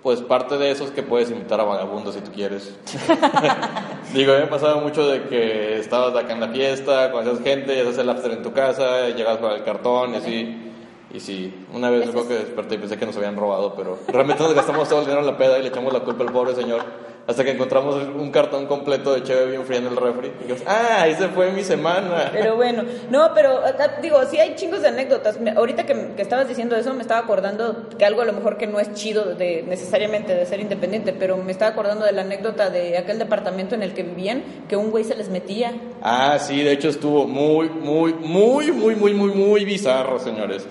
pues 0.02 0.20
parte 0.22 0.56
de 0.56 0.70
eso 0.70 0.84
es 0.84 0.90
que 0.90 1.02
puedes 1.02 1.30
invitar 1.30 1.60
a 1.60 1.64
vagabundos 1.64 2.14
si 2.14 2.20
tú 2.20 2.32
quieres. 2.32 2.74
Digo, 4.14 4.32
a 4.32 4.36
mí 4.36 4.42
me 4.42 4.48
pasaba 4.48 4.80
mucho 4.80 5.06
de 5.06 5.24
que 5.24 5.78
estabas 5.78 6.16
acá 6.16 6.32
en 6.32 6.40
la 6.40 6.48
fiesta, 6.48 7.12
conocías 7.12 7.42
gente, 7.42 7.80
haces 7.80 7.98
el 7.98 8.08
after 8.08 8.32
en 8.32 8.42
tu 8.42 8.52
casa, 8.52 9.08
llegas 9.10 9.38
para 9.38 9.56
el 9.56 9.64
cartón 9.64 10.14
y 10.14 10.16
así. 10.16 10.66
Y 11.12 11.20
sí, 11.20 11.66
una 11.72 11.90
vez 11.90 12.08
creo 12.08 12.26
que 12.26 12.34
desperté 12.34 12.76
y 12.76 12.78
pensé 12.78 12.96
que 12.96 13.04
nos 13.04 13.16
habían 13.16 13.36
robado, 13.36 13.74
pero 13.74 13.98
realmente 14.08 14.42
nos 14.42 14.54
gastamos 14.54 14.88
todo 14.88 15.00
el 15.00 15.06
dinero 15.06 15.20
en 15.20 15.26
la 15.26 15.36
peda 15.36 15.58
y 15.58 15.62
le 15.62 15.68
echamos 15.68 15.92
la 15.92 16.00
culpa 16.00 16.22
al 16.22 16.32
pobre 16.32 16.54
señor. 16.54 16.82
Hasta 17.31 17.45
que 17.45 17.53
encontramos 17.53 17.95
un 17.95 18.33
cartón 18.33 18.66
completo 18.66 19.14
de 19.14 19.23
cheve 19.23 19.53
bien 19.53 19.64
fría 19.64 19.79
en 19.79 19.87
el 19.87 19.97
refri. 19.97 20.33
Y 20.40 20.49
dijimos, 20.49 20.62
ah, 20.66 21.03
ahí 21.03 21.14
se 21.14 21.29
fue 21.29 21.53
mi 21.53 21.62
semana. 21.62 22.29
Pero 22.33 22.57
bueno, 22.57 22.83
no, 23.09 23.31
pero 23.37 23.61
ah, 23.64 24.01
digo, 24.03 24.19
sí 24.29 24.38
hay 24.38 24.57
chingos 24.57 24.83
de 24.83 24.88
anécdotas. 24.88 25.38
Ahorita 25.55 25.87
que, 25.87 26.09
que 26.16 26.23
estabas 26.23 26.49
diciendo 26.49 26.75
eso, 26.75 26.93
me 26.93 27.03
estaba 27.03 27.21
acordando 27.21 27.88
que 27.97 28.05
algo 28.05 28.23
a 28.23 28.25
lo 28.25 28.33
mejor 28.33 28.59
que 28.59 28.66
no 28.66 28.81
es 28.81 28.93
chido 28.95 29.37
de, 29.37 29.62
necesariamente 29.62 30.35
de 30.35 30.45
ser 30.45 30.59
independiente, 30.59 31.12
pero 31.12 31.37
me 31.37 31.53
estaba 31.53 31.71
acordando 31.71 32.05
de 32.05 32.11
la 32.11 32.23
anécdota 32.23 32.69
de 32.69 32.99
aquel 32.99 33.21
departamento 33.21 33.77
en 33.77 33.85
el 33.85 33.95
que 33.95 34.03
vivían, 34.03 34.43
que 34.69 34.75
un 34.75 34.90
güey 34.90 35.05
se 35.05 35.14
les 35.14 35.29
metía. 35.29 35.73
Ah, 36.03 36.37
sí, 36.40 36.64
de 36.64 36.73
hecho 36.73 36.88
estuvo 36.88 37.29
muy, 37.29 37.69
muy, 37.69 38.12
muy, 38.12 38.73
muy, 38.73 38.97
muy, 38.97 39.14
muy, 39.14 39.31
muy 39.31 39.64
bizarro, 39.64 40.19
señores. 40.19 40.66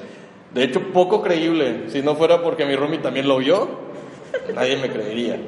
De 0.53 0.65
hecho, 0.65 0.91
poco 0.91 1.21
creíble. 1.21 1.85
Si 1.87 2.01
no 2.01 2.15
fuera 2.15 2.41
porque 2.41 2.65
mi 2.65 2.75
roomie 2.75 2.99
también 2.99 3.29
lo 3.29 3.37
vio, 3.37 3.65
nadie 4.53 4.75
me 4.75 4.89
creería. 4.89 5.39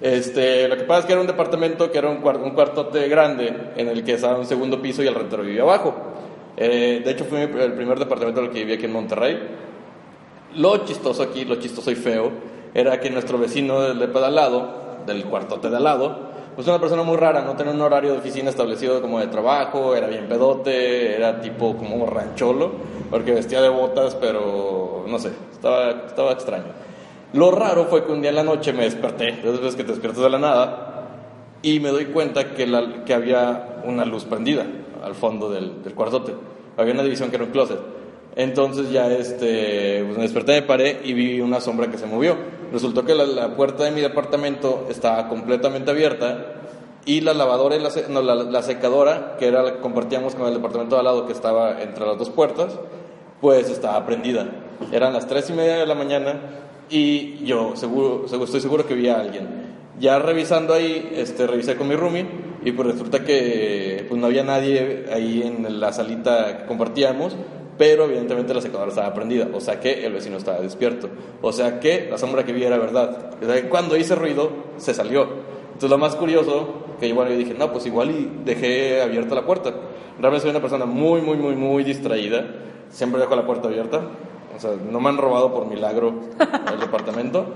Este, 0.00 0.68
lo 0.68 0.76
que 0.76 0.84
pasa 0.84 1.00
es 1.00 1.06
que 1.06 1.12
era 1.12 1.20
un 1.20 1.26
departamento 1.26 1.90
que 1.90 1.98
era 1.98 2.08
un, 2.08 2.22
cuar- 2.22 2.40
un 2.42 2.50
cuartote 2.50 3.08
grande 3.08 3.52
en 3.76 3.88
el 3.88 4.04
que 4.04 4.12
estaba 4.14 4.38
un 4.38 4.46
segundo 4.46 4.80
piso 4.80 5.02
y 5.02 5.06
el 5.08 5.14
rentero 5.14 5.42
vivía 5.42 5.62
abajo. 5.62 5.94
Eh, 6.56 7.02
de 7.04 7.10
hecho, 7.10 7.24
fue 7.24 7.42
el 7.44 7.72
primer 7.72 7.98
departamento 7.98 8.40
en 8.40 8.46
el 8.46 8.52
que 8.52 8.60
viví 8.60 8.74
aquí 8.74 8.84
en 8.84 8.92
Monterrey. 8.92 9.38
Lo 10.54 10.78
chistoso 10.84 11.22
aquí, 11.22 11.44
lo 11.44 11.56
chistoso 11.56 11.90
y 11.90 11.94
feo, 11.94 12.30
era 12.74 13.00
que 13.00 13.10
nuestro 13.10 13.38
vecino 13.38 13.80
del 13.80 13.98
depa 13.98 14.20
de 14.20 14.26
al 14.26 15.06
del 15.06 15.24
cuartote 15.24 15.68
de 15.70 15.76
al 15.76 15.84
lado, 15.84 16.28
pues 16.54 16.66
una 16.66 16.80
persona 16.80 17.02
muy 17.02 17.16
rara, 17.16 17.42
no 17.42 17.54
tenía 17.54 17.72
un 17.72 17.80
horario 17.80 18.12
de 18.12 18.18
oficina 18.18 18.50
establecido 18.50 19.00
como 19.00 19.20
de 19.20 19.28
trabajo, 19.28 19.94
era 19.94 20.06
bien 20.08 20.26
pedote, 20.28 21.14
era 21.16 21.40
tipo 21.40 21.76
como 21.76 22.04
rancholo, 22.06 22.72
porque 23.10 23.32
vestía 23.32 23.60
de 23.62 23.68
botas, 23.68 24.14
pero 24.16 25.04
no 25.06 25.18
sé, 25.18 25.30
estaba, 25.52 25.90
estaba 26.06 26.32
extraño. 26.32 26.72
Lo 27.32 27.50
raro 27.50 27.84
fue 27.86 28.04
que 28.06 28.12
un 28.12 28.20
día 28.20 28.30
en 28.30 28.36
la 28.36 28.42
noche 28.42 28.72
me 28.72 28.84
desperté, 28.84 29.32
de 29.32 29.50
veces 29.50 29.76
que 29.76 29.84
te 29.84 29.90
despiertas 29.92 30.22
de 30.22 30.30
la 30.30 30.38
nada, 30.38 31.08
y 31.62 31.80
me 31.80 31.90
doy 31.90 32.06
cuenta 32.06 32.54
que, 32.54 32.66
la- 32.66 33.04
que 33.04 33.12
había 33.14 33.80
una 33.84 34.04
luz 34.04 34.24
prendida 34.24 34.64
al 35.04 35.14
fondo 35.14 35.50
del, 35.50 35.82
del 35.82 35.94
cuartote. 35.94 36.34
Había 36.76 36.94
una 36.94 37.02
división 37.02 37.30
que 37.30 37.36
era 37.36 37.44
un 37.44 37.50
closet. 37.50 37.78
Entonces 38.36 38.90
ya 38.90 39.10
este, 39.10 40.04
pues 40.04 40.16
me 40.16 40.22
desperté, 40.22 40.60
me 40.60 40.62
paré 40.62 41.00
y 41.04 41.12
vi 41.12 41.40
una 41.40 41.60
sombra 41.60 41.90
que 41.90 41.98
se 41.98 42.06
movió. 42.06 42.36
Resultó 42.72 43.04
que 43.04 43.14
la, 43.14 43.56
puerta 43.56 43.84
de 43.84 43.90
mi 43.90 44.00
departamento 44.00 44.86
estaba 44.88 45.28
completamente 45.28 45.90
abierta 45.90 46.44
y 47.04 47.20
la 47.22 47.34
lavadora 47.34 47.76
y 47.76 47.80
la, 47.80 48.62
secadora, 48.62 49.36
que 49.38 49.48
era 49.48 49.80
compartíamos 49.80 50.34
con 50.34 50.46
el 50.46 50.54
departamento 50.54 50.94
de 50.94 51.00
al 51.00 51.06
lado 51.06 51.26
que 51.26 51.32
estaba 51.32 51.82
entre 51.82 52.06
las 52.06 52.18
dos 52.18 52.30
puertas, 52.30 52.78
pues 53.40 53.70
estaba 53.70 54.04
prendida. 54.06 54.46
Eran 54.92 55.14
las 55.14 55.26
tres 55.26 55.50
y 55.50 55.54
media 55.54 55.78
de 55.78 55.86
la 55.86 55.94
mañana 55.94 56.34
y 56.90 57.44
yo 57.44 57.76
seguro, 57.76 58.26
estoy 58.26 58.60
seguro 58.60 58.86
que 58.86 58.94
vi 58.94 59.08
a 59.08 59.20
alguien. 59.20 59.68
Ya 59.98 60.18
revisando 60.18 60.74
ahí, 60.74 61.10
este, 61.14 61.46
revisé 61.46 61.76
con 61.76 61.88
mi 61.88 61.96
roomie 61.96 62.26
y 62.64 62.72
pues 62.72 62.88
resulta 62.88 63.24
que 63.24 64.04
pues, 64.08 64.20
no 64.20 64.26
había 64.26 64.44
nadie 64.44 65.06
ahí 65.12 65.42
en 65.42 65.80
la 65.80 65.92
salita 65.92 66.58
que 66.58 66.66
compartíamos, 66.66 67.36
pero 67.76 68.04
evidentemente 68.04 68.54
la 68.54 68.60
secadora 68.60 68.90
estaba 68.90 69.14
prendida, 69.14 69.48
o 69.52 69.60
sea 69.60 69.80
que 69.80 70.04
el 70.04 70.12
vecino 70.12 70.36
estaba 70.36 70.60
despierto, 70.60 71.08
o 71.40 71.52
sea 71.52 71.80
que 71.80 72.08
la 72.10 72.18
sombra 72.18 72.44
que 72.44 72.52
vi 72.52 72.64
era 72.64 72.76
verdad. 72.76 73.30
O 73.40 73.46
sea, 73.46 73.68
cuando 73.68 73.96
hice 73.96 74.14
ruido, 74.14 74.50
se 74.76 74.94
salió. 74.94 75.22
Entonces 75.66 75.90
lo 75.90 75.98
más 75.98 76.16
curioso, 76.16 76.86
que 76.98 77.06
igual 77.06 77.28
yo 77.28 77.36
dije, 77.36 77.54
no, 77.54 77.72
pues 77.72 77.86
igual 77.86 78.10
y 78.10 78.42
dejé 78.44 79.00
abierta 79.00 79.34
la 79.36 79.46
puerta. 79.46 79.72
Realmente 80.20 80.42
soy 80.42 80.50
una 80.50 80.60
persona 80.60 80.86
muy, 80.86 81.22
muy, 81.22 81.36
muy, 81.36 81.54
muy 81.54 81.84
distraída, 81.84 82.46
siempre 82.90 83.20
dejo 83.20 83.36
la 83.36 83.46
puerta 83.46 83.68
abierta, 83.68 84.00
o 84.58 84.60
sea, 84.60 84.72
no 84.90 85.00
me 85.00 85.08
han 85.08 85.16
robado 85.16 85.54
por 85.54 85.66
milagro 85.66 86.14
el 86.72 86.80
departamento. 86.80 87.46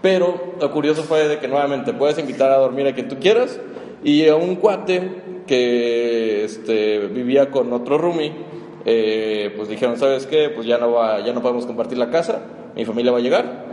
Pero 0.00 0.54
lo 0.60 0.72
curioso 0.72 1.02
fue 1.02 1.28
de 1.28 1.38
que 1.38 1.48
nuevamente 1.48 1.92
puedes 1.92 2.18
invitar 2.18 2.50
a 2.50 2.56
dormir 2.56 2.86
a 2.86 2.94
quien 2.94 3.08
tú 3.08 3.16
quieras 3.18 3.60
y 4.02 4.26
a 4.26 4.36
un 4.36 4.56
cuate 4.56 5.42
que 5.46 6.44
este, 6.44 7.06
vivía 7.08 7.50
con 7.50 7.72
otro 7.72 7.98
roomie, 7.98 8.32
eh, 8.84 9.52
pues 9.56 9.68
dijeron, 9.68 9.98
¿sabes 9.98 10.26
qué? 10.26 10.48
Pues 10.48 10.66
ya 10.66 10.78
no, 10.78 10.92
va, 10.92 11.20
ya 11.20 11.32
no 11.32 11.42
podemos 11.42 11.66
compartir 11.66 11.98
la 11.98 12.10
casa, 12.10 12.40
mi 12.74 12.84
familia 12.84 13.12
va 13.12 13.18
a 13.18 13.20
llegar 13.20 13.64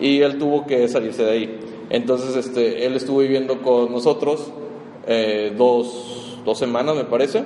y 0.00 0.20
él 0.20 0.38
tuvo 0.38 0.66
que 0.66 0.88
salirse 0.88 1.24
de 1.24 1.30
ahí. 1.30 1.60
Entonces 1.90 2.36
este, 2.36 2.86
él 2.86 2.96
estuvo 2.96 3.18
viviendo 3.18 3.62
con 3.62 3.92
nosotros 3.92 4.50
eh, 5.06 5.52
dos, 5.56 6.40
dos 6.44 6.58
semanas, 6.58 6.96
me 6.96 7.04
parece, 7.04 7.44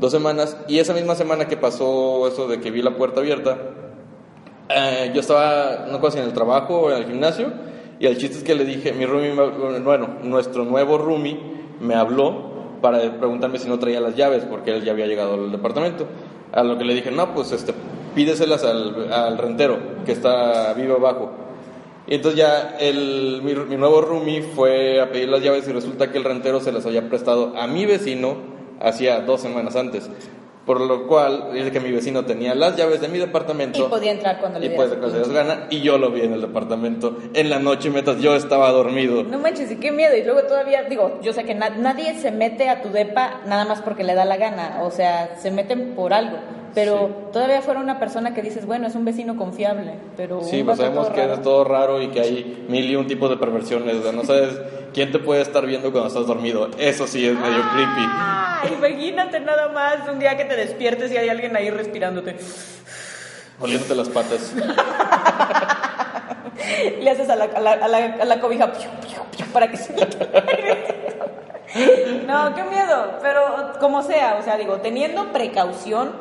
dos 0.00 0.12
semanas 0.12 0.56
y 0.68 0.78
esa 0.78 0.94
misma 0.94 1.14
semana 1.14 1.48
que 1.48 1.56
pasó 1.56 2.28
eso 2.28 2.48
de 2.48 2.60
que 2.60 2.70
vi 2.70 2.82
la 2.82 2.96
puerta 2.96 3.20
abierta, 3.20 3.56
eh, 4.74 5.12
yo 5.14 5.20
estaba, 5.20 5.86
no 5.90 6.10
si 6.10 6.18
en 6.18 6.24
el 6.24 6.32
trabajo 6.32 6.80
o 6.80 6.90
en 6.90 6.98
el 6.98 7.06
gimnasio, 7.06 7.52
y 7.98 8.06
el 8.06 8.18
chiste 8.18 8.38
es 8.38 8.44
que 8.44 8.54
le 8.54 8.64
dije, 8.64 8.92
mi 8.92 9.06
roomie, 9.06 9.32
bueno, 9.80 10.16
nuestro 10.22 10.64
nuevo 10.64 10.98
roomie 10.98 11.38
me 11.80 11.94
habló 11.94 12.80
para 12.80 12.98
preguntarme 13.18 13.58
si 13.58 13.68
no 13.68 13.78
traía 13.78 14.00
las 14.00 14.16
llaves, 14.16 14.44
porque 14.44 14.72
él 14.72 14.84
ya 14.84 14.92
había 14.92 15.06
llegado 15.06 15.34
al 15.34 15.52
departamento. 15.52 16.06
A 16.52 16.64
lo 16.64 16.76
que 16.76 16.84
le 16.84 16.94
dije, 16.94 17.10
no, 17.10 17.32
pues 17.32 17.52
este, 17.52 17.72
pídeselas 18.14 18.64
al, 18.64 19.12
al 19.12 19.38
rentero, 19.38 19.78
que 20.04 20.12
está 20.12 20.74
vivo 20.74 20.96
abajo. 20.96 21.30
Y 22.06 22.16
entonces 22.16 22.40
ya 22.40 22.76
el, 22.80 23.40
mi, 23.42 23.54
mi 23.54 23.76
nuevo 23.76 24.00
roomie 24.00 24.42
fue 24.42 25.00
a 25.00 25.10
pedir 25.10 25.28
las 25.28 25.42
llaves 25.42 25.68
y 25.68 25.72
resulta 25.72 26.10
que 26.10 26.18
el 26.18 26.24
rentero 26.24 26.60
se 26.60 26.72
las 26.72 26.84
había 26.84 27.08
prestado 27.08 27.54
a 27.56 27.66
mi 27.68 27.86
vecino 27.86 28.36
hacía 28.80 29.20
dos 29.20 29.40
semanas 29.40 29.76
antes. 29.76 30.10
Por 30.66 30.80
lo 30.80 31.08
cual, 31.08 31.50
dice 31.52 31.72
que 31.72 31.80
mi 31.80 31.90
vecino 31.90 32.24
tenía 32.24 32.54
las 32.54 32.76
llaves 32.76 33.00
de 33.00 33.08
mi 33.08 33.18
departamento. 33.18 33.78
Y 33.78 33.82
podía 33.90 34.12
entrar 34.12 34.38
cuando 34.38 34.60
le 34.60 34.66
Y 34.66 34.68
diera 34.68 34.88
su 34.88 35.18
les 35.18 35.28
gana. 35.30 35.66
Y 35.70 35.80
yo 35.80 35.98
lo 35.98 36.10
vi 36.10 36.20
en 36.22 36.34
el 36.34 36.40
departamento 36.40 37.18
en 37.34 37.50
la 37.50 37.58
noche 37.58 37.90
mientras 37.90 38.20
yo 38.20 38.36
estaba 38.36 38.70
dormido. 38.70 39.24
No 39.24 39.38
manches, 39.38 39.72
y 39.72 39.76
qué 39.76 39.90
miedo. 39.90 40.16
Y 40.16 40.22
luego 40.22 40.42
todavía, 40.44 40.84
digo, 40.84 41.18
yo 41.20 41.32
sé 41.32 41.44
que 41.44 41.54
na- 41.54 41.70
nadie 41.70 42.14
se 42.14 42.30
mete 42.30 42.68
a 42.68 42.80
tu 42.80 42.90
depa 42.90 43.40
nada 43.46 43.64
más 43.64 43.82
porque 43.82 44.04
le 44.04 44.14
da 44.14 44.24
la 44.24 44.36
gana. 44.36 44.78
O 44.82 44.90
sea, 44.92 45.36
se 45.36 45.50
meten 45.50 45.94
por 45.96 46.14
algo. 46.14 46.38
Pero 46.74 47.28
todavía 47.32 47.60
fuera 47.60 47.80
una 47.80 47.98
persona 47.98 48.32
que 48.32 48.40
dices, 48.40 48.64
bueno, 48.64 48.86
es 48.86 48.94
un 48.94 49.04
vecino 49.04 49.36
confiable. 49.36 49.94
Pero 50.16 50.40
Sí, 50.42 50.62
pues 50.64 50.78
sabemos 50.78 51.08
que 51.10 51.20
raro. 51.20 51.34
es 51.34 51.42
todo 51.42 51.64
raro 51.64 52.00
y 52.00 52.08
que 52.08 52.20
hay 52.20 52.64
mil 52.68 52.90
y 52.90 52.96
un 52.96 53.06
tipos 53.06 53.28
de 53.28 53.36
perversiones. 53.36 53.94
o 53.96 54.02
sea, 54.02 54.12
no 54.12 54.24
sabes 54.24 54.58
quién 54.94 55.12
te 55.12 55.18
puede 55.18 55.42
estar 55.42 55.66
viendo 55.66 55.92
cuando 55.92 56.08
estás 56.08 56.26
dormido. 56.26 56.70
Eso 56.78 57.06
sí 57.06 57.26
es 57.26 57.34
medio 57.34 57.60
creepy. 57.74 58.06
Ah, 58.08 58.62
imagínate 58.74 59.40
nada 59.40 59.68
más 59.68 60.08
un 60.10 60.18
día 60.18 60.36
que 60.38 60.44
te 60.46 60.56
despiertes 60.56 61.12
y 61.12 61.16
hay 61.18 61.28
alguien 61.28 61.54
ahí 61.56 61.68
respirándote. 61.70 62.36
Oliéndote 63.60 63.94
las 63.94 64.08
patas. 64.08 64.54
Le 67.00 67.10
haces 67.10 67.28
a 67.28 67.36
la, 67.36 67.44
a 67.44 67.60
la, 67.60 67.72
a 67.72 67.88
la, 67.88 67.98
a 68.20 68.24
la 68.24 68.40
cobija 68.40 68.72
piu, 68.72 68.88
piu, 69.00 69.20
piu, 69.36 69.46
para 69.52 69.68
que 69.70 69.76
se. 69.76 69.92
No, 72.26 72.54
qué 72.54 72.62
miedo. 72.64 73.18
Pero 73.22 73.72
como 73.80 74.02
sea, 74.02 74.36
o 74.38 74.42
sea, 74.42 74.56
digo, 74.58 74.76
teniendo 74.76 75.32
precaución, 75.32 76.12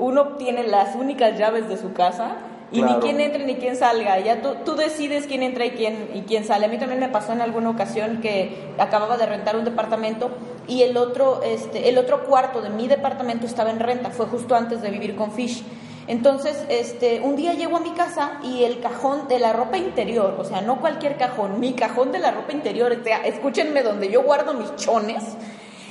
uno 0.00 0.36
tiene 0.36 0.64
las 0.66 0.96
únicas 0.96 1.38
llaves 1.38 1.68
de 1.68 1.76
su 1.76 1.92
casa 1.92 2.36
y 2.72 2.78
Claro. 2.80 2.94
ni 2.96 3.00
quién 3.00 3.20
entre 3.20 3.44
ni 3.44 3.56
quién 3.56 3.76
salga. 3.76 4.18
Ya 4.20 4.42
tú, 4.42 4.54
tú 4.64 4.74
decides 4.76 5.26
quién 5.26 5.42
entra 5.42 5.64
y 5.66 5.70
quién, 5.70 6.10
y 6.14 6.22
quién 6.22 6.44
sale. 6.44 6.66
A 6.66 6.68
mí 6.68 6.78
también 6.78 7.00
me 7.00 7.08
pasó 7.08 7.32
en 7.32 7.40
alguna 7.40 7.70
ocasión 7.70 8.20
que 8.20 8.72
acababa 8.78 9.16
de 9.16 9.26
rentar 9.26 9.56
un 9.56 9.64
departamento 9.64 10.30
y 10.66 10.82
el 10.82 10.96
otro, 10.96 11.42
este, 11.42 11.88
el 11.88 11.98
otro 11.98 12.24
cuarto 12.24 12.62
de 12.62 12.70
mi 12.70 12.86
departamento 12.88 13.46
estaba 13.46 13.70
en 13.70 13.80
renta. 13.80 14.10
Fue 14.10 14.26
justo 14.26 14.54
antes 14.54 14.82
de 14.82 14.90
vivir 14.90 15.16
con 15.16 15.32
Fish. 15.32 15.64
Entonces, 16.06 16.64
este, 16.68 17.20
un 17.20 17.36
día 17.36 17.54
llego 17.54 17.76
a 17.76 17.80
mi 17.80 17.90
casa 17.90 18.40
y 18.42 18.64
el 18.64 18.80
cajón 18.80 19.28
de 19.28 19.38
la 19.38 19.52
ropa 19.52 19.76
interior, 19.76 20.36
o 20.40 20.44
sea, 20.44 20.60
no 20.60 20.80
cualquier 20.80 21.16
cajón, 21.16 21.60
mi 21.60 21.74
cajón 21.74 22.10
de 22.10 22.18
la 22.18 22.32
ropa 22.32 22.52
interior, 22.52 22.90
o 23.00 23.04
sea, 23.04 23.18
escúchenme 23.24 23.82
donde 23.82 24.08
yo 24.10 24.22
guardo 24.22 24.54
mis 24.54 24.74
chones, 24.74 25.22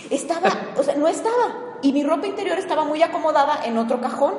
Estaba, 0.09 0.49
o 0.77 0.83
sea, 0.83 0.95
no 0.95 1.07
estaba. 1.07 1.77
Y 1.81 1.93
mi 1.93 2.03
ropa 2.03 2.27
interior 2.27 2.57
estaba 2.57 2.83
muy 2.83 3.01
acomodada 3.01 3.63
en 3.65 3.77
otro 3.77 4.01
cajón. 4.01 4.33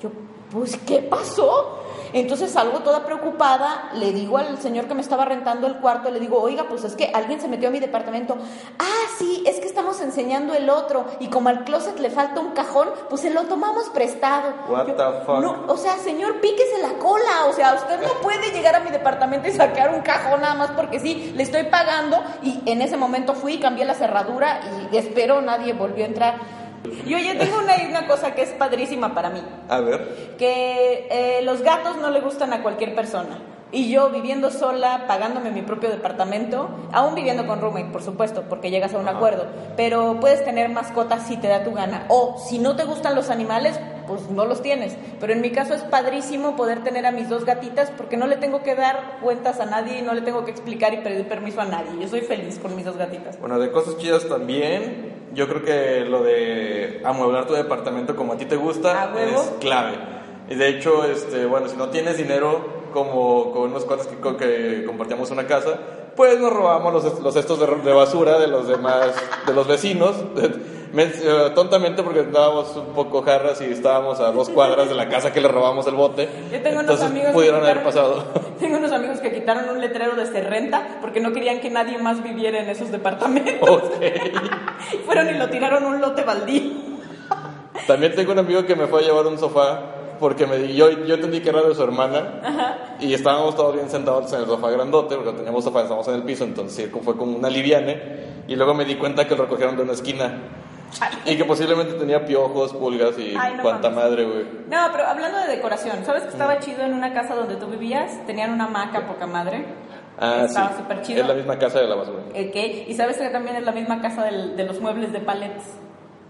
Yo, 0.00 0.10
pues, 0.50 0.76
¿qué 0.86 0.98
pasó? 0.98 1.80
Entonces 2.12 2.52
salgo 2.52 2.78
toda 2.80 3.04
preocupada, 3.04 3.90
le 3.94 4.12
digo 4.12 4.38
al 4.38 4.60
señor 4.60 4.86
que 4.86 4.94
me 4.94 5.00
estaba 5.00 5.24
rentando 5.24 5.66
el 5.66 5.78
cuarto, 5.78 6.12
le 6.12 6.20
digo, 6.20 6.40
oiga, 6.40 6.68
pues 6.68 6.84
es 6.84 6.94
que 6.94 7.10
alguien 7.12 7.40
se 7.40 7.48
metió 7.48 7.68
a 7.68 7.72
mi 7.72 7.80
departamento. 7.80 8.36
Ah, 8.78 9.08
sí, 9.18 9.42
es 9.46 9.58
que 9.58 9.66
enseñando 10.04 10.54
el 10.54 10.70
otro. 10.70 11.04
Y 11.18 11.28
como 11.28 11.48
al 11.48 11.64
closet 11.64 11.98
le 11.98 12.10
falta 12.10 12.40
un 12.40 12.52
cajón, 12.52 12.88
pues 13.08 13.22
se 13.22 13.30
lo 13.30 13.42
tomamos 13.44 13.88
prestado. 13.90 14.52
What 14.68 14.86
Yo, 14.86 14.94
the 14.94 15.24
fuck? 15.26 15.40
No, 15.40 15.64
o 15.66 15.76
sea, 15.76 15.96
señor, 15.96 16.40
píquese 16.40 16.80
la 16.80 16.94
cola. 16.98 17.46
O 17.48 17.52
sea, 17.52 17.74
usted 17.74 18.00
no 18.00 18.20
puede 18.22 18.52
llegar 18.52 18.76
a 18.76 18.80
mi 18.80 18.90
departamento 18.90 19.48
y 19.48 19.52
sacar 19.52 19.92
un 19.94 20.02
cajón 20.02 20.40
nada 20.42 20.54
más 20.54 20.70
porque 20.70 21.00
sí, 21.00 21.32
le 21.34 21.42
estoy 21.42 21.64
pagando. 21.64 22.22
Y 22.42 22.62
en 22.66 22.80
ese 22.82 22.96
momento 22.96 23.34
fui, 23.34 23.58
cambié 23.58 23.84
la 23.84 23.94
cerradura 23.94 24.60
y 24.92 24.96
espero 24.96 25.40
nadie 25.40 25.72
volvió 25.72 26.04
a 26.04 26.08
entrar. 26.08 26.34
Y 27.06 27.14
oye, 27.14 27.34
tengo 27.34 27.58
una, 27.58 27.74
una 27.88 28.06
cosa 28.06 28.34
que 28.34 28.42
es 28.42 28.50
padrísima 28.50 29.14
para 29.14 29.30
mí 29.30 29.42
A 29.70 29.80
ver. 29.80 30.34
que 30.38 31.08
eh, 31.10 31.40
los 31.42 31.62
gatos 31.62 31.96
no 31.96 32.10
le 32.10 32.20
gustan 32.20 32.52
a 32.52 32.62
cualquier 32.62 32.94
persona. 32.94 33.38
Y 33.72 33.90
yo 33.90 34.10
viviendo 34.10 34.50
sola, 34.50 35.04
pagándome 35.08 35.50
mi 35.50 35.62
propio 35.62 35.90
departamento, 35.90 36.68
aún 36.92 37.14
viviendo 37.14 37.46
con 37.46 37.60
roommate, 37.60 37.90
por 37.90 38.02
supuesto, 38.02 38.44
porque 38.48 38.70
llegas 38.70 38.94
a 38.94 38.98
un 38.98 39.08
acuerdo, 39.08 39.46
pero 39.76 40.18
puedes 40.20 40.44
tener 40.44 40.68
mascotas 40.68 41.26
si 41.26 41.36
te 41.36 41.48
da 41.48 41.64
tu 41.64 41.72
gana. 41.72 42.04
O 42.08 42.36
si 42.38 42.58
no 42.58 42.76
te 42.76 42.84
gustan 42.84 43.16
los 43.16 43.30
animales, 43.30 43.80
pues 44.06 44.30
no 44.30 44.44
los 44.44 44.62
tienes. 44.62 44.96
Pero 45.18 45.32
en 45.32 45.40
mi 45.40 45.50
caso 45.50 45.74
es 45.74 45.82
padrísimo 45.82 46.54
poder 46.54 46.84
tener 46.84 47.06
a 47.06 47.10
mis 47.10 47.28
dos 47.28 47.44
gatitas 47.44 47.90
porque 47.96 48.16
no 48.16 48.26
le 48.26 48.36
tengo 48.36 48.62
que 48.62 48.74
dar 48.74 49.18
cuentas 49.22 49.58
a 49.60 49.66
nadie 49.66 50.02
no 50.02 50.14
le 50.14 50.20
tengo 50.20 50.44
que 50.44 50.50
explicar 50.50 50.94
y 50.94 50.98
pedir 50.98 51.26
permiso 51.26 51.60
a 51.60 51.64
nadie. 51.64 51.90
Yo 52.00 52.08
soy 52.08 52.20
feliz 52.20 52.58
con 52.58 52.76
mis 52.76 52.84
dos 52.84 52.96
gatitas. 52.96 53.38
Bueno, 53.40 53.58
de 53.58 53.70
cosas 53.70 53.96
chidas 53.98 54.28
también, 54.28 55.12
yo 55.34 55.48
creo 55.48 55.64
que 55.64 56.04
lo 56.08 56.22
de 56.22 57.02
amueblar 57.04 57.46
tu 57.46 57.54
departamento 57.54 58.14
como 58.14 58.34
a 58.34 58.36
ti 58.36 58.44
te 58.44 58.56
gusta 58.56 59.12
es 59.18 59.52
clave. 59.60 59.96
Y 60.48 60.54
de 60.54 60.68
hecho, 60.68 61.04
este, 61.04 61.46
bueno, 61.46 61.68
si 61.68 61.76
no 61.76 61.88
tienes 61.88 62.18
dinero, 62.18 62.83
como 62.94 63.52
con 63.52 63.62
unos 63.64 63.84
cuantos 63.84 64.06
que, 64.06 64.16
que 64.38 64.84
compartíamos 64.86 65.30
una 65.30 65.46
casa, 65.46 65.78
pues 66.16 66.38
nos 66.40 66.50
robamos 66.52 66.92
los, 66.94 67.20
los 67.20 67.34
cestos 67.34 67.58
de, 67.60 67.66
de 67.66 67.92
basura 67.92 68.38
de 68.38 68.46
los 68.46 68.68
demás, 68.68 69.10
de 69.46 69.52
los 69.52 69.66
vecinos, 69.66 70.14
eh, 70.96 71.50
tontamente 71.56 72.02
porque 72.04 72.20
estábamos 72.20 72.76
un 72.76 72.94
poco 72.94 73.22
jarras 73.22 73.60
y 73.60 73.64
estábamos 73.64 74.20
a 74.20 74.30
dos 74.30 74.48
cuadras 74.48 74.88
de 74.88 74.94
la 74.94 75.08
casa 75.08 75.32
que 75.32 75.40
le 75.40 75.48
robamos 75.48 75.86
el 75.88 75.94
bote. 75.96 76.28
Yo 76.52 76.62
tengo 76.62 76.80
unos 76.80 76.82
Entonces 76.82 77.06
amigos 77.06 77.32
pudieron 77.32 77.62
haber 77.62 77.78
quitaron- 77.78 77.84
pasado. 77.84 78.24
Tengo 78.60 78.78
unos 78.78 78.92
amigos 78.92 79.18
que 79.18 79.32
quitaron 79.34 79.68
un 79.68 79.80
letrero 79.80 80.14
de 80.14 80.24
se 80.26 80.40
renta 80.40 80.98
porque 81.00 81.18
no 81.20 81.32
querían 81.32 81.60
que 81.60 81.68
nadie 81.70 81.98
más 81.98 82.22
viviera 82.22 82.60
en 82.60 82.68
esos 82.70 82.92
departamentos. 82.92 83.68
Ok. 83.68 83.92
Fueron 85.06 85.28
y 85.28 85.34
lo 85.36 85.50
tiraron 85.50 85.84
un 85.84 86.00
lote 86.00 86.22
baldío. 86.22 86.70
También 87.88 88.14
tengo 88.14 88.32
un 88.32 88.38
amigo 88.38 88.64
que 88.64 88.76
me 88.76 88.86
fue 88.86 89.00
a 89.00 89.04
llevar 89.04 89.26
un 89.26 89.36
sofá 89.38 89.80
porque 90.24 90.46
me 90.46 90.72
yo, 90.74 90.90
yo 91.04 91.16
entendí 91.16 91.40
que 91.42 91.50
era 91.50 91.60
de 91.60 91.74
su 91.74 91.82
hermana 91.82 92.96
y 92.98 93.12
estábamos 93.12 93.54
todos 93.56 93.74
bien 93.74 93.90
sentados 93.90 94.32
en 94.32 94.40
el 94.40 94.46
sofá 94.46 94.70
grandote 94.70 95.16
porque 95.16 95.32
teníamos 95.32 95.62
sofá, 95.64 95.80
estábamos 95.82 96.08
en 96.08 96.14
el 96.14 96.22
piso, 96.22 96.44
entonces 96.44 96.88
fue 97.02 97.14
como 97.14 97.36
una 97.36 97.50
liviane 97.50 98.00
y 98.48 98.56
luego 98.56 98.72
me 98.72 98.86
di 98.86 98.94
cuenta 98.94 99.28
que 99.28 99.36
lo 99.36 99.42
recogieron 99.42 99.76
de 99.76 99.82
una 99.82 99.92
esquina 99.92 100.32
y 101.26 101.36
que 101.36 101.44
posiblemente 101.44 101.92
tenía 101.92 102.24
piojos, 102.24 102.72
pulgas 102.72 103.18
y 103.18 103.34
Ay, 103.38 103.52
no 103.56 103.62
cuanta 103.62 103.90
mames. 103.90 104.04
madre, 104.04 104.24
güey. 104.24 104.44
No, 104.70 104.78
pero 104.92 105.06
hablando 105.06 105.38
de 105.40 105.48
decoración, 105.56 106.02
¿sabes 106.06 106.22
que 106.22 106.30
estaba 106.30 106.58
chido 106.60 106.84
en 106.84 106.94
una 106.94 107.12
casa 107.12 107.34
donde 107.34 107.56
tú 107.56 107.66
vivías? 107.66 108.24
Tenían 108.26 108.50
una 108.50 108.64
hamaca 108.64 109.06
poca 109.06 109.26
madre. 109.26 109.66
Ah, 110.18 110.44
Estaba 110.46 110.68
sí. 110.70 110.74
súper 110.78 111.02
chido. 111.02 111.20
Es 111.20 111.28
la 111.28 111.34
misma 111.34 111.58
casa 111.58 111.80
de 111.80 111.88
la 111.88 111.96
basura. 111.96 112.22
Ok, 112.30 112.56
Y 112.88 112.94
sabes 112.94 113.18
que 113.18 113.28
también 113.28 113.56
es 113.56 113.64
la 113.64 113.72
misma 113.72 114.00
casa 114.00 114.24
del- 114.24 114.56
de 114.56 114.64
los 114.64 114.80
muebles 114.80 115.12
de 115.12 115.18
palets, 115.20 115.64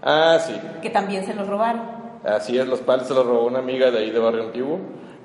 Ah, 0.03 0.37
sí. 0.45 0.53
que 0.81 0.89
también 0.89 1.23
se 1.25 1.33
los 1.33 1.47
robaron. 1.47 2.04
Así 2.25 2.57
es, 2.57 2.67
los 2.67 2.79
pales 2.81 3.07
se 3.07 3.13
los 3.13 3.25
robó 3.25 3.45
una 3.45 3.59
amiga 3.59 3.91
de 3.91 3.99
ahí 3.99 4.09
de 4.11 4.19
Barrio 4.19 4.43
Antiguo. 4.43 4.79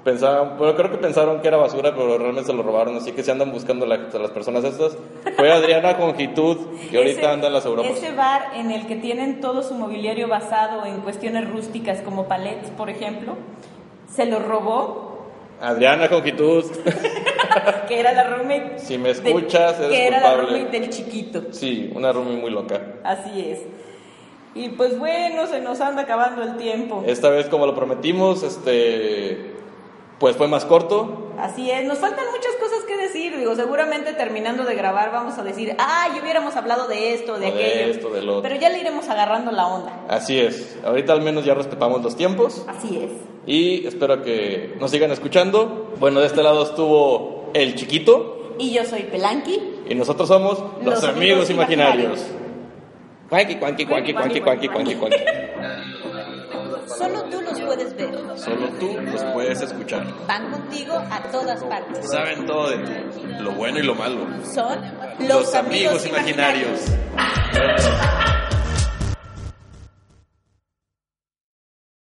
Pensaban, 0.04 0.56
bueno, 0.56 0.74
creo 0.76 0.90
que 0.90 0.96
pensaron 0.96 1.40
que 1.42 1.48
era 1.48 1.58
basura, 1.58 1.94
pero 1.94 2.16
realmente 2.16 2.44
se 2.50 2.54
lo 2.54 2.62
robaron, 2.62 2.96
así 2.96 3.12
que 3.12 3.22
se 3.22 3.30
andan 3.30 3.52
buscando 3.52 3.84
la- 3.84 3.98
las 3.98 4.30
personas 4.30 4.64
estas. 4.64 4.96
Fue 5.36 5.52
Adriana 5.52 5.98
Congitud, 5.98 6.56
que 6.90 6.96
ahorita 6.96 7.20
Ese- 7.20 7.26
anda 7.30 7.48
en 7.48 7.52
las 7.52 7.66
Europas. 7.66 7.90
Ese 7.92 8.12
bar 8.12 8.42
en 8.54 8.70
el 8.70 8.86
que 8.86 8.96
tienen 8.96 9.40
todo 9.42 9.62
su 9.62 9.74
mobiliario 9.74 10.26
basado 10.26 10.86
en 10.86 11.00
cuestiones 11.00 11.50
rústicas 11.50 12.00
como 12.00 12.26
palets, 12.28 12.70
por 12.70 12.88
ejemplo, 12.88 13.34
se 14.10 14.24
lo 14.24 14.38
robó, 14.38 15.10
Adriana 15.60 16.08
Congitud, 16.08 16.64
que 17.88 18.00
era 18.00 18.12
la 18.12 18.24
roommate. 18.24 18.78
Si 18.78 18.96
me 18.96 19.10
escuchas, 19.10 19.78
eres 19.80 19.90
Que 19.90 20.06
era 20.06 20.20
la 20.20 20.28
culpable. 20.30 20.56
roommate 20.58 20.80
del 20.80 20.88
chiquito. 20.90 21.42
sí, 21.50 21.92
una 21.94 22.10
roomie 22.12 22.36
muy 22.38 22.50
loca. 22.50 22.80
Así 23.04 23.38
es. 23.50 23.60
Y 24.54 24.70
pues 24.70 24.98
bueno, 24.98 25.46
se 25.46 25.60
nos 25.60 25.80
anda 25.80 26.02
acabando 26.02 26.42
el 26.42 26.56
tiempo. 26.56 27.02
Esta 27.06 27.28
vez, 27.30 27.46
como 27.46 27.66
lo 27.66 27.74
prometimos, 27.74 28.42
este, 28.42 29.54
pues 30.18 30.36
fue 30.36 30.48
más 30.48 30.64
corto. 30.64 31.28
Así 31.38 31.70
es, 31.70 31.84
nos 31.86 31.98
faltan 31.98 32.24
muchas 32.32 32.52
cosas 32.60 32.80
que 32.86 32.96
decir. 32.96 33.36
Digo, 33.38 33.54
seguramente 33.54 34.12
terminando 34.12 34.64
de 34.64 34.74
grabar 34.74 35.10
vamos 35.12 35.38
a 35.38 35.42
decir, 35.44 35.74
ah, 35.78 36.08
ya 36.14 36.20
hubiéramos 36.20 36.54
hablado 36.56 36.88
de 36.88 37.14
esto, 37.14 37.34
de 37.34 37.40
de 37.40 37.46
aquello. 37.46 37.90
esto, 37.92 38.10
del 38.10 38.28
otro. 38.28 38.42
Pero 38.42 38.56
ya 38.60 38.68
le 38.70 38.78
iremos 38.80 39.08
agarrando 39.08 39.52
la 39.52 39.66
onda. 39.68 40.04
Así 40.08 40.38
es, 40.38 40.76
ahorita 40.84 41.12
al 41.12 41.22
menos 41.22 41.44
ya 41.44 41.54
respetamos 41.54 42.02
los 42.02 42.16
tiempos 42.16 42.64
Así 42.68 42.98
es. 43.04 43.10
y 43.46 43.86
espero 43.86 44.22
que 44.22 44.74
nos 44.80 44.90
sigan 44.90 45.10
escuchando. 45.12 45.92
Bueno, 46.00 46.20
de 46.20 46.26
este 46.26 46.42
lado 46.42 46.64
estuvo 46.64 47.50
el 47.54 47.74
chiquito 47.76 48.54
Y 48.58 48.72
yo 48.72 48.84
soy 48.84 49.04
Pelanqui. 49.04 49.58
y 49.88 49.94
nosotros 49.94 50.28
somos 50.28 50.58
los, 50.84 50.94
Los 50.96 51.04
amigos, 51.04 51.48
amigos 51.48 51.50
imaginarios. 51.50 52.04
imaginarios. 52.18 52.39
Cuanqui, 53.30 53.54
cuanqui, 53.60 53.86
cuanqui, 53.86 54.12
cuanqui, 54.12 54.40
cuanqui, 54.40 54.68
cuanqui, 54.68 54.94
cuanqui. 54.96 55.24
Solo 56.98 57.22
tú 57.30 57.40
los 57.40 57.60
puedes 57.60 57.94
ver. 57.96 58.10
Solo 58.36 58.68
tú 58.80 58.98
los 59.00 59.24
puedes 59.32 59.62
escuchar. 59.62 60.04
Van 60.26 60.50
contigo 60.50 60.94
a 60.94 61.22
todas 61.30 61.62
partes. 61.62 62.10
Saben 62.10 62.44
todo 62.44 62.70
de 62.70 62.78
ti, 62.78 62.92
lo 63.38 63.52
bueno 63.52 63.78
y 63.78 63.82
lo 63.84 63.94
malo. 63.94 64.26
Son 64.52 64.80
Los 65.20 65.54
amigos 65.54 66.04
imaginarios. 66.06 66.80